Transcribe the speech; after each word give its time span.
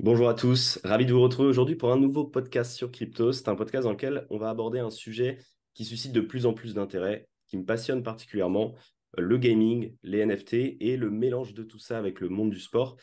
Bonjour 0.00 0.28
à 0.28 0.34
tous, 0.34 0.78
ravi 0.84 1.06
de 1.06 1.12
vous 1.12 1.20
retrouver 1.20 1.48
aujourd'hui 1.48 1.74
pour 1.74 1.90
un 1.90 1.98
nouveau 1.98 2.24
podcast 2.24 2.72
sur 2.76 2.92
Crypto. 2.92 3.32
C'est 3.32 3.48
un 3.48 3.56
podcast 3.56 3.82
dans 3.82 3.90
lequel 3.90 4.28
on 4.30 4.38
va 4.38 4.48
aborder 4.48 4.78
un 4.78 4.90
sujet 4.90 5.38
qui 5.74 5.84
suscite 5.84 6.12
de 6.12 6.20
plus 6.20 6.46
en 6.46 6.52
plus 6.52 6.72
d'intérêt, 6.72 7.26
qui 7.48 7.56
me 7.58 7.64
passionne 7.64 8.04
particulièrement, 8.04 8.76
le 9.16 9.36
gaming, 9.38 9.96
les 10.04 10.24
NFT 10.24 10.76
et 10.78 10.96
le 10.96 11.10
mélange 11.10 11.52
de 11.52 11.64
tout 11.64 11.80
ça 11.80 11.98
avec 11.98 12.20
le 12.20 12.28
monde 12.28 12.50
du 12.50 12.60
sport. 12.60 12.96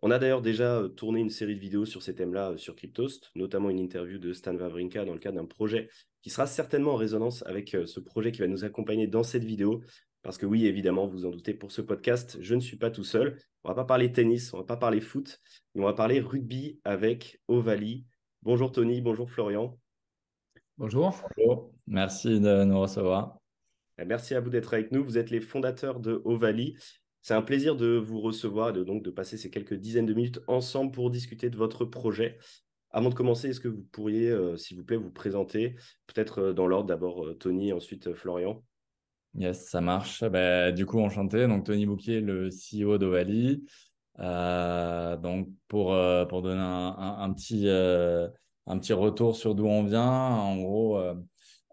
On 0.00 0.12
a 0.12 0.20
d'ailleurs 0.20 0.40
déjà 0.40 0.84
tourné 0.96 1.18
une 1.18 1.28
série 1.28 1.56
de 1.56 1.60
vidéos 1.60 1.86
sur 1.86 2.04
ces 2.04 2.14
thèmes-là 2.14 2.56
sur 2.56 2.76
Cryptost, 2.76 3.32
notamment 3.34 3.68
une 3.68 3.80
interview 3.80 4.18
de 4.18 4.32
Stan 4.32 4.54
Wawrinka 4.54 5.04
dans 5.04 5.14
le 5.14 5.18
cadre 5.18 5.38
d'un 5.38 5.44
projet 5.44 5.88
qui 6.22 6.30
sera 6.30 6.46
certainement 6.46 6.92
en 6.92 6.96
résonance 6.96 7.42
avec 7.46 7.76
ce 7.86 7.98
projet 7.98 8.30
qui 8.30 8.38
va 8.38 8.46
nous 8.46 8.64
accompagner 8.64 9.08
dans 9.08 9.24
cette 9.24 9.44
vidéo. 9.44 9.82
Parce 10.28 10.36
que 10.36 10.44
oui, 10.44 10.66
évidemment, 10.66 11.06
vous 11.06 11.24
en 11.24 11.30
doutez, 11.30 11.54
pour 11.54 11.72
ce 11.72 11.80
podcast, 11.80 12.36
je 12.42 12.54
ne 12.54 12.60
suis 12.60 12.76
pas 12.76 12.90
tout 12.90 13.02
seul. 13.02 13.38
On 13.64 13.70
va 13.70 13.74
pas 13.74 13.86
parler 13.86 14.12
tennis, 14.12 14.52
on 14.52 14.58
va 14.58 14.64
pas 14.64 14.76
parler 14.76 15.00
foot, 15.00 15.40
mais 15.74 15.80
on 15.80 15.86
va 15.86 15.94
parler 15.94 16.20
rugby 16.20 16.78
avec 16.84 17.40
Ovalie. 17.48 18.04
Bonjour 18.42 18.70
Tony, 18.70 19.00
bonjour 19.00 19.30
Florian. 19.30 19.78
Bonjour. 20.76 21.18
Bonjour. 21.38 21.72
Merci 21.86 22.40
de 22.40 22.64
nous 22.64 22.78
recevoir. 22.78 23.38
Eh, 23.96 24.04
merci 24.04 24.34
à 24.34 24.40
vous 24.40 24.50
d'être 24.50 24.74
avec 24.74 24.92
nous. 24.92 25.02
Vous 25.02 25.16
êtes 25.16 25.30
les 25.30 25.40
fondateurs 25.40 25.98
de 25.98 26.20
Ovalie. 26.26 26.76
C'est 27.22 27.32
un 27.32 27.40
plaisir 27.40 27.74
de 27.74 27.96
vous 27.96 28.20
recevoir 28.20 28.68
et 28.68 28.72
de, 28.74 28.84
donc 28.84 29.02
de 29.02 29.10
passer 29.10 29.38
ces 29.38 29.48
quelques 29.48 29.72
dizaines 29.72 30.04
de 30.04 30.12
minutes 30.12 30.42
ensemble 30.46 30.92
pour 30.92 31.10
discuter 31.10 31.48
de 31.48 31.56
votre 31.56 31.86
projet. 31.86 32.36
Avant 32.90 33.08
de 33.08 33.14
commencer, 33.14 33.48
est-ce 33.48 33.60
que 33.60 33.68
vous 33.68 33.86
pourriez, 33.92 34.28
euh, 34.28 34.58
s'il 34.58 34.76
vous 34.76 34.84
plaît, 34.84 34.98
vous 34.98 35.10
présenter, 35.10 35.76
peut-être 36.06 36.38
euh, 36.38 36.52
dans 36.52 36.66
l'ordre, 36.66 36.88
d'abord 36.88 37.24
euh, 37.24 37.32
Tony, 37.32 37.72
ensuite 37.72 38.12
Florian? 38.12 38.62
Yes, 39.34 39.68
ça 39.68 39.80
marche. 39.80 40.24
Bah, 40.24 40.72
du 40.72 40.86
coup, 40.86 41.00
enchanté. 41.00 41.46
Donc, 41.46 41.64
Tony 41.64 41.86
Bouquier, 41.86 42.20
le 42.20 42.50
CEO 42.50 42.98
d'Ovali. 42.98 43.64
Euh, 44.20 45.16
donc, 45.16 45.48
pour, 45.68 45.92
euh, 45.92 46.24
pour 46.24 46.42
donner 46.42 46.60
un, 46.60 47.32
petit, 47.32 47.68
euh, 47.68 48.28
un 48.66 48.78
petit 48.78 48.92
retour 48.92 49.36
sur 49.36 49.54
d'où 49.54 49.66
on 49.66 49.84
vient, 49.84 50.02
en 50.04 50.56
gros, 50.56 51.00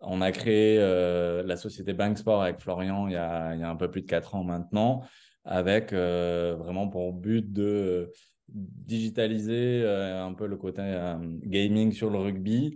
on 0.02 0.22
a 0.22 0.32
créé 0.32 0.78
la 0.78 1.58
société 1.58 1.94
Banksport 1.94 2.44
avec 2.44 2.60
Florian 2.60 3.08
il 3.08 3.14
y, 3.14 3.18
a, 3.18 3.56
il 3.56 3.62
y 3.62 3.64
a 3.64 3.70
un 3.70 3.76
peu 3.76 3.90
plus 3.90 4.02
de 4.02 4.08
quatre 4.08 4.36
ans 4.36 4.44
maintenant, 4.44 5.02
avec 5.44 5.92
vraiment 5.94 6.88
pour 6.88 7.14
but 7.14 7.52
de 7.52 8.12
digitaliser 8.48 9.84
un 9.88 10.34
peu 10.34 10.46
le 10.46 10.58
côté 10.58 10.84
gaming 11.44 11.92
sur 11.92 12.12
le 12.12 12.20
rugby 12.20 12.76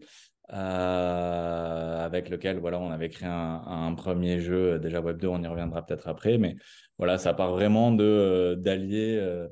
euh, 0.53 2.05
avec 2.05 2.29
lequel 2.29 2.57
voilà, 2.57 2.79
on 2.79 2.91
avait 2.91 3.09
créé 3.09 3.29
un, 3.29 3.93
premier 3.95 4.39
jeu, 4.39 4.79
déjà 4.79 5.01
Web 5.01 5.17
2, 5.17 5.27
on 5.27 5.43
y 5.43 5.47
reviendra 5.47 5.85
peut-être 5.85 6.07
après, 6.07 6.37
mais 6.37 6.55
voilà, 6.97 7.17
ça 7.17 7.33
part 7.33 7.51
vraiment 7.51 7.91
de 7.91 8.03
euh, 8.03 8.55
d'allier 8.55 9.17
euh, 9.19 9.47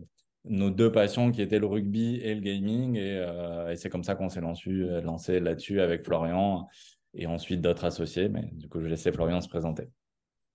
nos 0.46 0.70
deux 0.70 0.92
passions 0.92 1.32
qui 1.32 1.42
étaient 1.42 1.60
le 1.60 1.68
rugby 1.68 2.16
et 2.24 2.34
le 2.34 2.42
gaming, 2.42 2.96
et, 2.96 3.26
et 3.72 3.76
c'est 3.76 3.90
comme 3.90 4.04
ça 4.04 4.16
qu'on 4.16 4.30
s'est 4.30 4.42
lancé, 4.42 4.72
lancé 4.72 5.40
là-dessus 5.40 5.82
avec 5.82 6.04
Florian 6.04 6.68
et 7.14 7.28
ensuite 7.28 7.62
d'autres 7.62 7.86
associés, 7.86 8.30
mais 8.30 8.50
du 8.54 8.70
coup, 8.70 8.80
je 8.80 8.86
vais 8.86 8.92
laisser 8.92 9.12
Florian 9.12 9.42
se 9.42 9.50
présenter. 9.50 9.90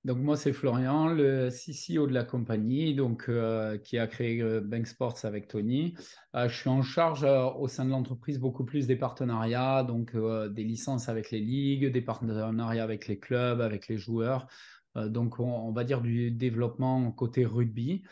Donc 0.05 0.19
moi 0.19 0.37
c'est 0.37 0.53
Florian, 0.53 1.07
le 1.07 1.49
CCO 1.49 2.09
de 2.09 2.13
la 2.13 2.25
compagnie, 2.25 2.93
donc 2.93 3.27
euh, 3.29 3.79
qui 3.79 3.99
a 3.99 4.09
créé 4.09 4.43
euh, 4.43 4.61
Bank 4.61 4.89
Sports 4.89 5.25
avec 5.25 5.47
Tony. 5.47 5.95
Euh, 6.35 6.49
je 6.49 6.57
suis 6.57 6.69
en 6.69 6.83
charge 6.83 7.25
au 7.25 7.69
sein 7.69 7.85
de 7.85 7.91
l'entreprise 7.91 8.41
beaucoup 8.41 8.65
plus 8.65 8.89
des 8.89 8.97
partenariats, 8.97 9.85
donc 9.85 10.17
des 10.17 10.65
licences 10.65 11.09
avec 11.09 11.31
les 11.31 11.39
ligues, 11.39 11.87
des 11.93 12.03
partenariats 12.03 12.83
avec 12.83 13.07
les 13.07 13.19
clubs, 13.21 13.61
avec 13.61 13.87
les 13.87 13.97
joueurs. 13.97 14.49
donc 14.97 15.39
on, 15.39 15.73
va 15.73 15.85
dire 15.85 16.01
du 16.01 16.33
développement 16.33 17.13
côté 17.13 17.45
rugby. 17.45 18.03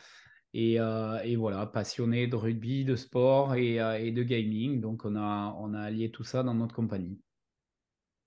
Et, 0.55 0.79
voilà, 1.37 1.67
passionné 1.67 2.27
de 2.29 2.37
rugby, 2.37 2.85
de 2.85 2.97
sport 2.97 3.55
et, 3.57 3.77
et, 3.77 4.13
de 4.13 4.23
gaming. 4.23 4.81
Donc 4.81 5.05
on 5.05 5.17
a, 5.17 5.57
on 5.59 5.75
a 5.75 5.81
allié 5.81 6.11
tout 6.11 6.25
ça 6.25 6.43
dans 6.43 6.55
notre 6.55 6.75
compagnie. 6.75 7.21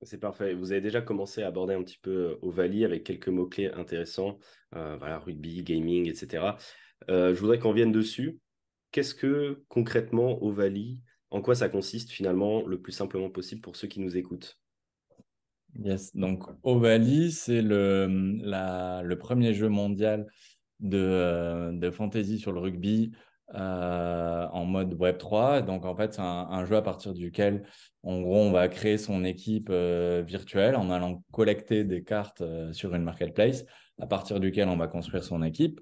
C'est 0.06 0.20
parfait. 0.20 0.54
Vous 0.54 0.72
avez 0.72 0.82
déjà 0.82 1.02
commencé 1.02 1.44
à 1.44 1.48
aborder 1.48 1.74
un 1.74 1.84
petit 1.84 2.00
peu 2.02 2.12
euh, 2.12 2.40
Ovalie 2.42 2.86
avec 2.86 3.04
quelques 3.04 3.30
mots-clés 3.30 3.72
intéressants, 3.72 4.38
euh, 4.76 4.98
voilà, 4.98 5.20
rugby, 5.20 5.64
gaming, 5.64 6.10
etc. 6.10 6.58
Euh, 7.10 7.34
je 7.34 7.40
voudrais 7.40 7.60
qu'on 7.60 7.74
vienne 7.74 7.92
dessus. 7.92 8.40
Qu'est-ce 8.92 9.16
que 9.16 9.64
concrètement 9.70 10.44
Ovalie, 10.44 11.00
en 11.32 11.42
quoi 11.42 11.56
ça 11.56 11.70
consiste 11.70 12.12
finalement 12.12 12.66
le 12.66 12.80
plus 12.82 12.92
simplement 12.92 13.30
possible 13.30 13.62
pour 13.62 13.76
ceux 13.76 13.88
qui 13.88 14.00
nous 14.00 14.18
écoutent? 14.18 14.60
Yes, 15.80 16.16
donc 16.16 16.44
Ovalie, 16.62 17.32
c'est 17.32 17.64
le, 17.64 19.16
premier 19.20 19.54
jeu 19.54 19.70
mondial 19.70 20.28
de 20.80 21.90
fantasy 21.92 22.38
sur 22.38 22.52
le 22.52 22.60
rugby 22.60 23.12
euh, 23.56 24.48
en 24.52 24.66
mode 24.66 24.94
Web 24.96 25.18
3. 25.18 25.62
Donc, 25.62 25.86
en 25.86 25.96
fait, 25.96 26.14
c'est 26.14 26.22
un, 26.22 26.66
jeu 26.66 26.76
à 26.76 26.82
partir 26.82 27.14
duquel, 27.14 27.64
en 28.02 28.22
gros, 28.22 28.38
on 28.38 28.52
va 28.52 28.68
créer 28.68 28.98
son 28.98 29.24
équipe 29.24 29.68
euh, 29.70 30.24
virtuelle 30.26 30.76
en 30.76 30.90
allant 30.90 31.24
collecter 31.32 31.84
des 31.84 32.04
cartes 32.04 32.42
euh, 32.42 32.72
sur 32.74 32.96
une 32.96 33.04
marketplace, 33.04 33.66
à 34.00 34.08
partir 34.08 34.40
duquel 34.40 34.70
on 34.70 34.78
va 34.78 34.88
construire 34.88 35.24
son 35.24 35.44
équipe. 35.44 35.82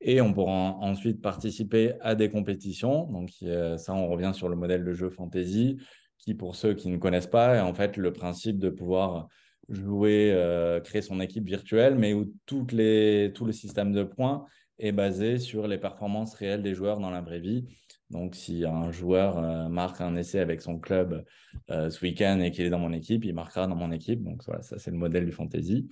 Et 0.00 0.20
on 0.20 0.32
pourra 0.32 0.76
ensuite 0.80 1.22
participer 1.22 1.94
à 2.00 2.14
des 2.14 2.28
compétitions. 2.28 3.04
Donc, 3.04 3.30
ça, 3.78 3.94
on 3.94 4.08
revient 4.08 4.32
sur 4.34 4.48
le 4.48 4.56
modèle 4.56 4.84
de 4.84 4.92
jeu 4.92 5.08
fantasy, 5.08 5.78
qui, 6.18 6.34
pour 6.34 6.56
ceux 6.56 6.74
qui 6.74 6.90
ne 6.90 6.98
connaissent 6.98 7.26
pas, 7.26 7.56
est 7.56 7.60
en 7.60 7.72
fait 7.72 7.96
le 7.96 8.12
principe 8.12 8.58
de 8.58 8.68
pouvoir 8.68 9.28
jouer, 9.70 10.36
créer 10.84 11.00
son 11.00 11.20
équipe 11.20 11.46
virtuelle, 11.46 11.94
mais 11.94 12.12
où 12.12 12.30
toutes 12.44 12.72
les, 12.72 13.32
tout 13.34 13.46
le 13.46 13.52
système 13.52 13.92
de 13.92 14.02
points 14.02 14.44
est 14.78 14.92
basé 14.92 15.38
sur 15.38 15.66
les 15.66 15.78
performances 15.78 16.34
réelles 16.34 16.62
des 16.62 16.74
joueurs 16.74 17.00
dans 17.00 17.10
la 17.10 17.20
vraie 17.20 17.40
vie. 17.40 17.64
Donc, 18.10 18.34
si 18.34 18.64
un 18.64 18.92
joueur 18.92 19.38
euh, 19.38 19.68
marque 19.68 20.00
un 20.00 20.14
essai 20.16 20.40
avec 20.40 20.60
son 20.60 20.78
club 20.78 21.24
euh, 21.70 21.90
ce 21.90 22.04
week-end 22.04 22.38
et 22.40 22.50
qu'il 22.50 22.64
est 22.64 22.70
dans 22.70 22.78
mon 22.78 22.92
équipe, 22.92 23.24
il 23.24 23.34
marquera 23.34 23.66
dans 23.66 23.76
mon 23.76 23.92
équipe. 23.92 24.22
Donc, 24.22 24.42
voilà, 24.44 24.62
ça, 24.62 24.78
c'est 24.78 24.90
le 24.90 24.96
modèle 24.96 25.24
du 25.24 25.32
fantasy. 25.32 25.88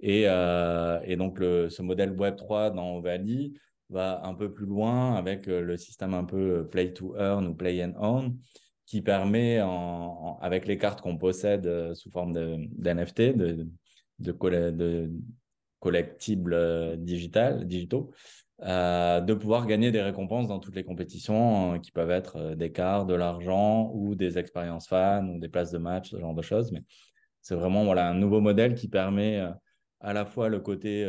Et, 0.00 0.24
euh, 0.26 1.16
donc, 1.16 1.38
ce 1.38 1.82
modèle 1.82 2.12
Web3 2.12 2.74
dans 2.74 2.96
Ovali 2.96 3.54
va 3.88 4.24
un 4.24 4.34
peu 4.34 4.52
plus 4.52 4.66
loin 4.66 5.14
avec 5.14 5.46
le 5.46 5.76
système 5.76 6.12
un 6.12 6.24
peu 6.24 6.68
play 6.68 6.92
to 6.92 7.16
earn 7.16 7.46
ou 7.46 7.54
play 7.54 7.82
and 7.82 7.94
own 7.98 8.36
qui 8.84 9.00
permet, 9.00 9.58
avec 10.40 10.66
les 10.66 10.78
cartes 10.78 11.00
qu'on 11.00 11.16
possède 11.16 11.94
sous 11.94 12.10
forme 12.10 12.32
d'NFT, 12.32 13.36
de, 13.36 13.66
de, 14.20 14.32
de, 14.32 14.70
de, 14.70 15.10
collectibles 15.80 16.54
euh, 16.54 16.96
digital, 16.96 17.66
digitaux, 17.66 18.10
euh, 18.62 19.20
de 19.20 19.34
pouvoir 19.34 19.66
gagner 19.66 19.92
des 19.92 20.00
récompenses 20.00 20.48
dans 20.48 20.58
toutes 20.58 20.76
les 20.76 20.84
compétitions 20.84 21.74
euh, 21.74 21.78
qui 21.78 21.92
peuvent 21.92 22.10
être 22.10 22.54
des 22.54 22.72
cartes, 22.72 23.06
de 23.06 23.14
l'argent 23.14 23.90
ou 23.94 24.14
des 24.14 24.38
expériences 24.38 24.88
fans 24.88 25.26
ou 25.28 25.38
des 25.38 25.48
places 25.48 25.70
de 25.70 25.78
match, 25.78 26.10
ce 26.10 26.18
genre 26.18 26.34
de 26.34 26.42
choses. 26.42 26.72
Mais 26.72 26.82
c'est 27.42 27.54
vraiment 27.54 27.84
voilà, 27.84 28.08
un 28.08 28.14
nouveau 28.14 28.40
modèle 28.40 28.74
qui 28.74 28.88
permet 28.88 29.40
à 30.00 30.12
la 30.12 30.26
fois 30.26 30.48
le 30.48 30.58
côté 30.58 31.08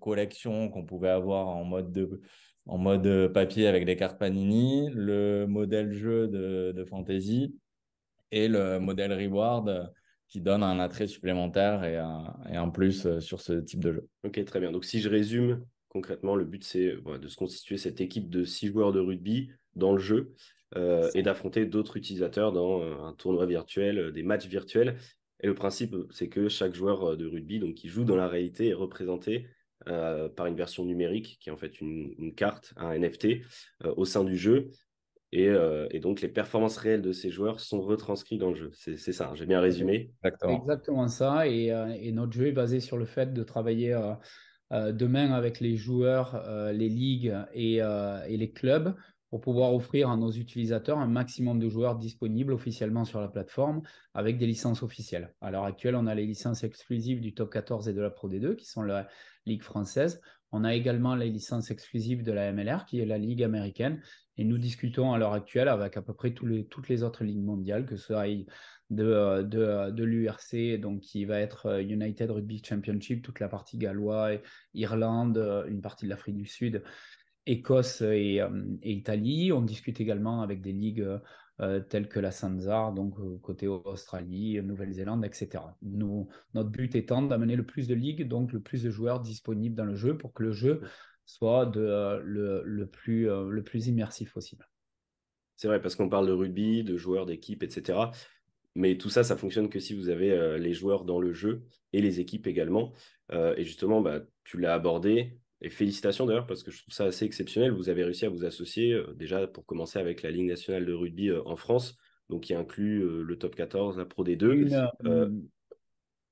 collection 0.00 0.70
qu'on 0.70 0.84
pouvait 0.84 1.10
avoir 1.10 1.48
en 1.48 1.64
mode, 1.64 1.92
de, 1.92 2.22
en 2.64 2.78
mode 2.78 3.28
papier 3.34 3.66
avec 3.66 3.84
des 3.84 3.94
cartes 3.94 4.18
Panini, 4.18 4.88
le 4.94 5.46
modèle 5.46 5.92
jeu 5.92 6.26
de, 6.26 6.72
de 6.72 6.84
fantasy 6.86 7.54
et 8.30 8.48
le 8.48 8.78
modèle 8.78 9.12
reward 9.12 9.92
qui 10.28 10.40
donne 10.40 10.62
un 10.62 10.78
attrait 10.78 11.06
supplémentaire 11.06 11.84
et 11.84 11.96
un, 11.96 12.68
plus 12.68 13.06
euh, 13.06 13.20
sur 13.20 13.40
ce 13.40 13.54
type 13.54 13.80
de 13.80 13.92
jeu. 13.92 14.08
Ok, 14.24 14.44
très 14.44 14.60
bien. 14.60 14.70
Donc 14.70 14.84
si 14.84 15.00
je 15.00 15.08
résume 15.08 15.64
concrètement, 15.88 16.36
le 16.36 16.44
but 16.44 16.62
c'est 16.62 16.96
de 16.96 17.28
se 17.28 17.36
constituer 17.36 17.78
cette 17.78 18.00
équipe 18.00 18.28
de 18.28 18.44
six 18.44 18.68
joueurs 18.68 18.92
de 18.92 19.00
rugby 19.00 19.50
dans 19.74 19.92
le 19.92 19.98
jeu 19.98 20.34
euh, 20.76 21.08
et 21.14 21.22
d'affronter 21.22 21.64
d'autres 21.64 21.96
utilisateurs 21.96 22.52
dans 22.52 22.82
euh, 22.82 22.94
un 23.02 23.14
tournoi 23.14 23.46
virtuel, 23.46 24.12
des 24.12 24.22
matchs 24.22 24.46
virtuels. 24.46 24.96
Et 25.40 25.46
le 25.46 25.54
principe, 25.54 25.96
c'est 26.10 26.28
que 26.28 26.48
chaque 26.48 26.74
joueur 26.74 27.16
de 27.16 27.26
rugby, 27.26 27.58
donc 27.58 27.74
qui 27.74 27.88
joue 27.88 28.04
dans 28.04 28.16
la 28.16 28.28
réalité, 28.28 28.68
est 28.68 28.74
représenté 28.74 29.46
par 29.86 30.46
une 30.46 30.56
version 30.56 30.84
numérique 30.84 31.38
qui 31.40 31.48
est 31.48 31.52
en 31.52 31.56
fait 31.56 31.80
une, 31.80 32.12
une 32.18 32.34
carte, 32.34 32.74
un 32.76 32.98
NFT 32.98 33.42
au 33.96 34.04
sein 34.04 34.24
du 34.24 34.36
jeu 34.36 34.72
euh, 35.34 35.86
et, 35.90 36.00
donc, 36.00 36.20
les 36.20 36.28
performances 36.28 36.76
réelles 36.76 37.02
de 37.02 37.12
ces 37.12 37.30
joueurs 37.30 37.60
sont 37.60 37.80
retranscrites 37.80 38.40
dans 38.40 38.50
le 38.50 38.54
jeu. 38.54 38.70
C'est 38.72 38.96
ça, 39.12 39.32
j'ai 39.34 39.46
bien 39.46 39.60
résumé. 39.60 40.10
Exactement, 40.22 40.58
Exactement 40.60 41.08
ça. 41.08 41.46
Et, 41.46 41.72
euh, 41.72 41.94
et, 42.00 42.12
notre 42.12 42.32
jeu 42.32 42.46
est 42.46 42.52
basé 42.52 42.80
sur 42.80 42.96
le 42.96 43.04
fait 43.04 43.32
de 43.32 43.42
travailler 43.42 43.92
euh, 44.72 44.92
demain 44.92 45.32
avec 45.32 45.60
les 45.60 45.76
joueurs, 45.76 46.42
les 46.72 46.88
ligues 46.88 47.34
et, 47.52 47.76
et, 47.76 48.36
les 48.36 48.50
clubs 48.50 48.94
pour 49.30 49.42
pouvoir 49.42 49.74
offrir 49.74 50.08
à 50.08 50.16
nos 50.16 50.30
utilisateurs 50.30 50.98
un 50.98 51.06
maximum 51.06 51.58
de 51.58 51.68
joueurs 51.68 51.96
disponibles 51.96 52.52
officiellement 52.52 53.04
sur 53.04 53.20
la 53.20 53.28
plateforme 53.28 53.82
avec 54.14 54.38
des 54.38 54.46
licences 54.46 54.82
officielles. 54.82 55.34
À 55.42 55.50
l'heure 55.50 55.64
actuelle, 55.64 55.96
on 55.96 56.06
a 56.06 56.14
les 56.14 56.24
licences 56.24 56.64
exclusives 56.64 57.20
du 57.20 57.34
top 57.34 57.52
14 57.52 57.88
et 57.88 57.92
de 57.92 58.00
la 58.00 58.10
Pro 58.10 58.30
D2 58.30 58.56
qui 58.56 58.64
sont 58.64 58.82
la 58.82 59.06
Ligue 59.44 59.62
française. 59.62 60.20
On 60.52 60.64
a 60.64 60.74
également 60.74 61.14
les 61.14 61.30
licences 61.30 61.70
exclusives 61.70 62.22
de 62.22 62.32
la 62.32 62.52
MLR 62.52 62.86
qui 62.86 63.00
est 63.00 63.06
la 63.06 63.18
Ligue 63.18 63.42
américaine 63.42 64.00
et 64.38 64.44
nous 64.44 64.56
discutons 64.56 65.12
à 65.12 65.18
l'heure 65.18 65.34
actuelle 65.34 65.68
avec 65.68 65.96
à 65.96 66.02
peu 66.02 66.14
près 66.14 66.32
toutes 66.32 66.88
les 66.88 67.02
autres 67.02 67.24
ligues 67.24 67.42
mondiales, 67.42 67.84
que 67.84 67.96
ce 67.96 68.06
soit 68.06 68.26
de, 68.90 69.42
de, 69.42 70.04
l'URC, 70.04 70.80
donc 70.80 71.00
qui 71.00 71.24
va 71.24 71.40
être 71.40 71.66
euh, 71.66 71.82
United 71.82 72.30
Rugby 72.30 72.62
Championship, 72.64 73.22
toute 73.22 73.40
la 73.40 73.48
partie 73.48 73.76
gallois, 73.76 74.30
Irlande, 74.72 75.36
euh, 75.36 75.66
une 75.66 75.82
partie 75.82 76.06
de 76.06 76.10
l'Afrique 76.10 76.36
du 76.36 76.46
Sud, 76.46 76.82
Écosse 77.44 78.00
et, 78.02 78.40
Italie. 78.82 79.52
On 79.52 79.62
discute 79.62 80.00
également 80.00 80.42
avec 80.42 80.62
des 80.62 80.72
ligues 80.72 81.06
telles 81.88 82.08
que 82.08 82.20
la 82.20 82.30
Sanzar, 82.30 82.92
donc 82.92 83.16
côté 83.40 83.66
Australie, 83.66 84.60
Nouvelle-Zélande, 84.62 85.24
etc. 85.24 85.64
Nous, 85.82 86.28
notre 86.54 86.70
but 86.70 86.94
étant 86.94 87.22
d'amener 87.22 87.56
le 87.56 87.66
plus 87.66 87.88
de 87.88 87.94
ligues, 87.94 88.28
donc 88.28 88.52
le 88.52 88.60
plus 88.60 88.82
de 88.82 88.90
joueurs 88.90 89.20
disponibles 89.20 89.74
dans 89.74 89.84
le 89.84 89.96
jeu 89.96 90.16
pour 90.16 90.32
que 90.32 90.44
le 90.44 90.52
jeu 90.52 90.82
soit 91.26 91.66
de, 91.66 92.20
le, 92.22 92.86
plus, 92.86 93.24
le 93.24 93.62
plus 93.62 93.88
immersif 93.88 94.32
possible. 94.32 94.68
C'est 95.56 95.66
vrai, 95.66 95.80
parce 95.80 95.96
qu'on 95.96 96.08
parle 96.08 96.28
de 96.28 96.32
rugby, 96.32 96.84
de 96.84 96.96
joueurs 96.96 97.26
d'équipe, 97.26 97.64
etc. 97.64 97.98
Mais 98.76 98.96
tout 98.96 99.10
ça, 99.10 99.24
ça 99.24 99.36
fonctionne 99.36 99.68
que 99.68 99.80
si 99.80 99.92
vous 99.92 100.08
avez 100.08 100.30
euh, 100.30 100.56
les 100.56 100.72
joueurs 100.72 101.04
dans 101.04 101.20
le 101.20 101.32
jeu 101.32 101.64
et 101.92 102.00
les 102.00 102.20
équipes 102.20 102.46
également. 102.46 102.92
Euh, 103.32 103.56
et 103.56 103.64
justement, 103.64 104.00
bah, 104.00 104.20
tu 104.44 104.60
l'as 104.60 104.74
abordé. 104.74 105.36
Et 105.60 105.70
félicitations 105.70 106.26
d'ailleurs, 106.26 106.46
parce 106.46 106.62
que 106.62 106.70
je 106.70 106.82
trouve 106.82 106.94
ça 106.94 107.04
assez 107.04 107.24
exceptionnel. 107.24 107.72
Vous 107.72 107.88
avez 107.88 108.04
réussi 108.04 108.24
à 108.26 108.28
vous 108.28 108.44
associer, 108.44 108.92
euh, 108.92 109.12
déjà 109.14 109.46
pour 109.46 109.66
commencer 109.66 109.98
avec 109.98 110.22
la 110.22 110.30
Ligue 110.30 110.46
nationale 110.46 110.86
de 110.86 110.92
rugby 110.92 111.32
en 111.32 111.56
France, 111.56 111.96
donc 112.28 112.44
qui 112.44 112.54
inclut 112.54 113.24
le 113.24 113.38
top 113.38 113.54
14, 113.56 113.98
la 113.98 114.04
Pro 114.04 114.24
D2. 114.24 114.68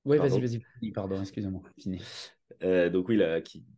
Oui, 0.07 0.19
vas-y, 0.19 0.41
vas-y, 0.41 0.93
pardon, 0.93 1.21
excusez-moi. 1.21 1.63
Euh, 2.63 2.89
donc 2.91 3.09
oui, 3.09 3.21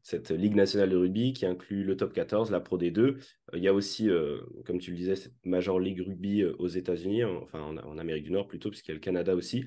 cette 0.03 0.31
Ligue 0.31 0.55
nationale 0.55 0.91
de 0.91 0.97
rugby 0.97 1.33
qui 1.33 1.47
inclut 1.47 1.85
le 1.85 1.97
top 1.97 2.13
14, 2.13 2.51
la 2.51 2.61
Pro 2.61 2.79
D2. 2.79 3.01
Euh, 3.01 3.17
il 3.55 3.63
y 3.63 3.69
a 3.69 3.73
aussi, 3.73 4.09
euh, 4.09 4.41
comme 4.67 4.79
tu 4.79 4.91
le 4.91 4.97
disais, 4.97 5.17
cette 5.17 5.35
Major 5.45 5.81
League 5.81 6.01
Rugby 6.01 6.45
aux 6.45 6.69
États-Unis, 6.69 7.25
enfin 7.25 7.61
en, 7.61 7.99
Amérique 7.99 8.25
du 8.25 8.31
Nord 8.31 8.47
plutôt, 8.47 8.71
puisqu'il 8.71 8.91
y 8.91 8.93
a 8.93 8.95
le 8.95 9.01
Canada 9.01 9.35
aussi. 9.35 9.65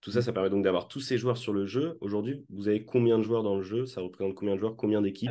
Tout 0.00 0.10
ça, 0.10 0.22
ça 0.22 0.32
permet 0.32 0.50
donc 0.50 0.64
d'avoir 0.64 0.88
tous 0.88 1.00
ces 1.00 1.18
joueurs 1.18 1.36
sur 1.36 1.52
le 1.52 1.66
jeu. 1.66 1.98
Aujourd'hui, 2.00 2.44
vous 2.50 2.68
avez 2.68 2.84
combien 2.84 3.18
de 3.18 3.22
joueurs 3.22 3.42
dans 3.42 3.56
le 3.56 3.62
jeu? 3.62 3.86
Ça 3.86 4.00
représente 4.00 4.34
combien 4.34 4.54
de 4.54 4.60
joueurs? 4.60 4.76
Combien 4.76 5.02
d'équipes? 5.02 5.30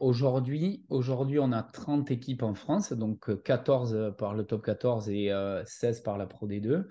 Aujourd'hui, 0.00 0.84
aujourd'hui, 0.88 1.38
on 1.38 1.52
a 1.52 1.62
30 1.62 2.10
équipes 2.10 2.42
en 2.42 2.54
France, 2.54 2.92
donc 2.92 3.42
14 3.42 4.14
par 4.18 4.34
le 4.34 4.44
top 4.44 4.64
14 4.64 5.08
et 5.08 5.32
16 5.64 6.00
par 6.00 6.18
la 6.18 6.26
Pro 6.26 6.46
D2. 6.46 6.84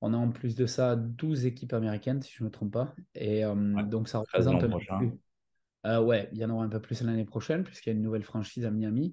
On 0.00 0.14
a 0.14 0.16
en 0.16 0.30
plus 0.30 0.54
de 0.54 0.66
ça 0.66 0.96
12 0.96 1.46
équipes 1.46 1.74
américaines, 1.74 2.22
si 2.22 2.32
je 2.34 2.42
ne 2.42 2.48
me 2.48 2.50
trompe 2.50 2.72
pas. 2.72 2.94
Et 3.14 3.44
euh, 3.44 3.54
donc, 3.82 4.08
ça 4.08 4.18
représente 4.18 4.62
un 4.62 4.70
peu 4.70 4.78
plus. 4.78 5.12
Euh, 5.86 6.00
ouais, 6.00 6.28
il 6.32 6.38
y 6.38 6.44
en 6.44 6.50
aura 6.50 6.64
un 6.64 6.68
peu 6.68 6.80
plus 6.80 7.02
l'année 7.02 7.24
prochaine, 7.24 7.64
puisqu'il 7.64 7.90
y 7.90 7.92
a 7.92 7.96
une 7.96 8.02
nouvelle 8.02 8.22
franchise 8.22 8.64
à 8.64 8.70
Miami 8.70 9.12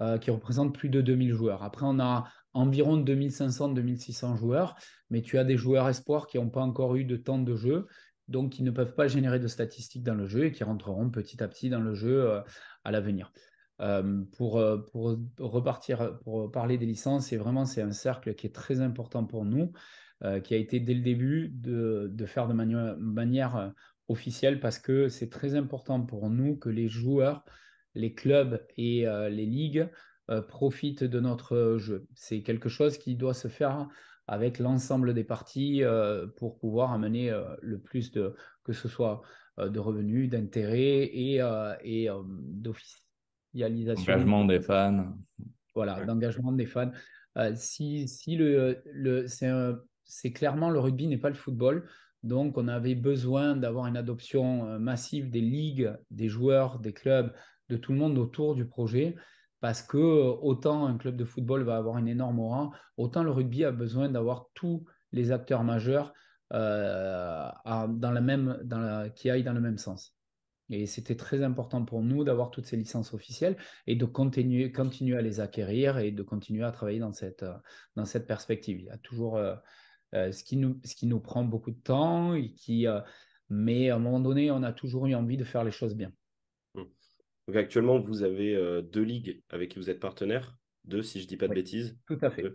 euh, 0.00 0.18
qui 0.18 0.30
représente 0.30 0.74
plus 0.74 0.88
de 0.88 1.00
2000 1.00 1.32
joueurs. 1.32 1.62
Après, 1.62 1.86
on 1.88 2.00
a 2.00 2.24
environ 2.54 3.02
2500-2600 3.02 4.36
joueurs, 4.36 4.76
mais 5.10 5.22
tu 5.22 5.38
as 5.38 5.44
des 5.44 5.56
joueurs 5.56 5.88
espoirs 5.88 6.26
qui 6.26 6.38
n'ont 6.38 6.50
pas 6.50 6.62
encore 6.62 6.96
eu 6.96 7.04
de 7.04 7.16
temps 7.16 7.38
de 7.38 7.54
jeu, 7.54 7.86
donc 8.28 8.52
qui 8.52 8.62
ne 8.62 8.70
peuvent 8.70 8.94
pas 8.94 9.08
générer 9.08 9.38
de 9.38 9.48
statistiques 9.48 10.02
dans 10.02 10.14
le 10.14 10.26
jeu 10.26 10.46
et 10.46 10.52
qui 10.52 10.64
rentreront 10.64 11.10
petit 11.10 11.42
à 11.42 11.48
petit 11.48 11.68
dans 11.68 11.80
le 11.80 11.94
jeu 11.94 12.40
à 12.84 12.90
l'avenir. 12.90 13.32
pour, 14.38 14.64
pour 14.90 15.18
repartir, 15.38 16.18
pour 16.24 16.50
parler 16.50 16.78
des 16.78 16.86
licences, 16.86 17.26
c'est 17.26 17.36
vraiment 17.36 17.66
c'est 17.66 17.82
un 17.82 17.92
cercle 17.92 18.34
qui 18.34 18.46
est 18.46 18.54
très 18.54 18.80
important 18.80 19.24
pour 19.26 19.44
nous. 19.44 19.72
Euh, 20.24 20.40
qui 20.40 20.54
a 20.54 20.56
été 20.56 20.80
dès 20.80 20.94
le 20.94 21.02
début 21.02 21.50
de, 21.52 22.24
faire 22.26 22.46
de 22.46 22.54
manière, 22.54 23.56
euh, 23.56 23.68
officielle 24.08 24.60
parce 24.60 24.78
que 24.78 25.08
c'est 25.08 25.28
très 25.28 25.54
important 25.54 26.00
pour 26.00 26.30
nous 26.30 26.56
que 26.56 26.68
les 26.68 26.88
joueurs, 26.88 27.44
les 27.94 28.14
clubs 28.14 28.64
et 28.76 29.08
euh, 29.08 29.28
les 29.28 29.44
ligues 29.44 29.88
profitent 30.48 31.04
de 31.04 31.20
notre 31.20 31.76
jeu. 31.78 32.06
C'est 32.14 32.42
quelque 32.42 32.68
chose 32.68 32.98
qui 32.98 33.16
doit 33.16 33.34
se 33.34 33.48
faire 33.48 33.88
avec 34.26 34.58
l'ensemble 34.58 35.12
des 35.14 35.24
parties 35.24 35.82
pour 36.36 36.58
pouvoir 36.58 36.92
amener 36.92 37.30
le 37.60 37.78
plus 37.78 38.10
de, 38.12 38.34
que 38.64 38.72
ce 38.72 38.88
soit 38.88 39.22
de 39.58 39.78
revenus, 39.78 40.30
d'intérêts 40.30 41.04
et, 41.04 41.42
et 41.82 42.08
d'officialisation. 42.24 44.12
D'engagement 44.12 44.44
des 44.44 44.60
fans. 44.60 45.14
Voilà, 45.74 46.04
d'engagement 46.04 46.52
des 46.52 46.66
fans. 46.66 46.92
si, 47.54 48.08
si 48.08 48.36
le, 48.36 48.82
le 48.92 49.26
c'est 50.04 50.32
clairement 50.32 50.70
le 50.70 50.78
rugby 50.78 51.06
n'est 51.06 51.18
pas 51.18 51.28
le 51.28 51.34
football. 51.34 51.86
Donc, 52.22 52.56
on 52.56 52.68
avait 52.68 52.94
besoin 52.94 53.54
d'avoir 53.54 53.86
une 53.86 53.98
adoption 53.98 54.66
euh, 54.66 54.78
massive 54.78 55.28
des 55.30 55.42
ligues, 55.42 55.92
des 56.10 56.28
joueurs, 56.28 56.78
des 56.78 56.94
clubs, 56.94 57.32
de 57.68 57.76
tout 57.76 57.92
le 57.92 57.98
monde 57.98 58.16
autour 58.16 58.54
du 58.54 58.64
projet. 58.64 59.14
Parce 59.64 59.80
que 59.80 59.96
euh, 59.96 60.36
autant 60.42 60.84
un 60.84 60.98
club 60.98 61.16
de 61.16 61.24
football 61.24 61.62
va 61.62 61.78
avoir 61.78 61.96
une 61.96 62.06
énorme 62.06 62.38
aura, 62.38 62.70
autant 62.98 63.22
le 63.22 63.30
rugby 63.30 63.64
a 63.64 63.70
besoin 63.70 64.10
d'avoir 64.10 64.50
tous 64.52 64.84
les 65.10 65.32
acteurs 65.32 65.64
majeurs 65.64 66.12
euh, 66.52 67.48
dans 67.64 68.10
la 68.12 68.20
même, 68.20 68.62
qui 69.16 69.30
aillent 69.30 69.42
dans 69.42 69.54
le 69.54 69.62
même 69.62 69.78
sens. 69.78 70.14
Et 70.68 70.84
c'était 70.84 71.16
très 71.16 71.42
important 71.42 71.82
pour 71.86 72.02
nous 72.02 72.24
d'avoir 72.24 72.50
toutes 72.50 72.66
ces 72.66 72.76
licences 72.76 73.14
officielles 73.14 73.56
et 73.86 73.96
de 73.96 74.04
continuer, 74.04 75.16
à 75.16 75.22
les 75.22 75.40
acquérir 75.40 75.96
et 75.96 76.10
de 76.10 76.22
continuer 76.22 76.64
à 76.64 76.70
travailler 76.70 76.98
dans 76.98 77.14
cette, 77.14 77.46
dans 77.96 78.04
cette 78.04 78.26
perspective. 78.26 78.80
Il 78.80 78.84
y 78.84 78.90
a 78.90 78.98
toujours 78.98 79.38
euh, 80.14 80.30
ce, 80.30 80.44
qui 80.44 80.58
nous, 80.58 80.78
ce 80.84 80.94
qui 80.94 81.06
nous 81.06 81.20
prend 81.20 81.42
beaucoup 81.42 81.70
de 81.70 81.80
temps, 81.80 82.34
et 82.34 82.52
qui, 82.52 82.86
euh, 82.86 83.00
mais 83.48 83.88
à 83.88 83.96
un 83.96 83.98
moment 83.98 84.20
donné, 84.20 84.50
on 84.50 84.62
a 84.62 84.74
toujours 84.74 85.06
eu 85.06 85.14
envie 85.14 85.38
de 85.38 85.44
faire 85.44 85.64
les 85.64 85.72
choses 85.72 85.94
bien. 85.94 86.12
Donc 87.46 87.56
actuellement, 87.56 87.98
vous 87.98 88.22
avez 88.22 88.54
euh, 88.54 88.82
deux 88.82 89.02
ligues 89.02 89.42
avec 89.50 89.70
qui 89.70 89.78
vous 89.78 89.90
êtes 89.90 90.00
partenaire, 90.00 90.56
deux 90.84 91.02
si 91.02 91.18
je 91.20 91.24
ne 91.24 91.28
dis 91.28 91.36
pas 91.36 91.48
de 91.48 91.54
bêtises. 91.54 91.96
Tout 92.06 92.18
à 92.22 92.30
fait. 92.30 92.52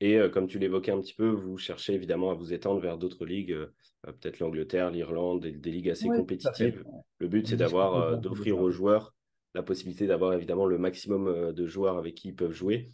Et 0.00 0.18
comme 0.32 0.48
tu 0.48 0.58
l'évoquais 0.58 0.90
un 0.90 1.00
petit 1.00 1.14
peu, 1.14 1.28
vous 1.28 1.58
cherchez 1.58 1.94
évidemment 1.94 2.32
à 2.32 2.34
vous 2.34 2.52
étendre 2.52 2.80
vers 2.80 2.98
d'autres 2.98 3.24
ligues, 3.24 3.56
peut-être 4.02 4.40
l'Angleterre, 4.40 4.90
l'Irlande, 4.90 5.42
des, 5.46 5.70
ligues 5.70 5.90
assez 5.90 6.08
compétitives. 6.08 6.82
Le 7.18 7.28
but, 7.28 7.46
c'est 7.46 7.54
d'avoir, 7.54 8.18
d'offrir 8.18 8.58
aux 8.58 8.72
joueurs 8.72 9.14
la 9.54 9.62
possibilité 9.62 10.08
d'avoir 10.08 10.32
évidemment 10.32 10.66
le 10.66 10.76
maximum 10.76 11.52
de 11.52 11.66
joueurs 11.68 11.98
avec 11.98 12.16
qui 12.16 12.30
ils 12.30 12.34
peuvent 12.34 12.50
jouer. 12.50 12.90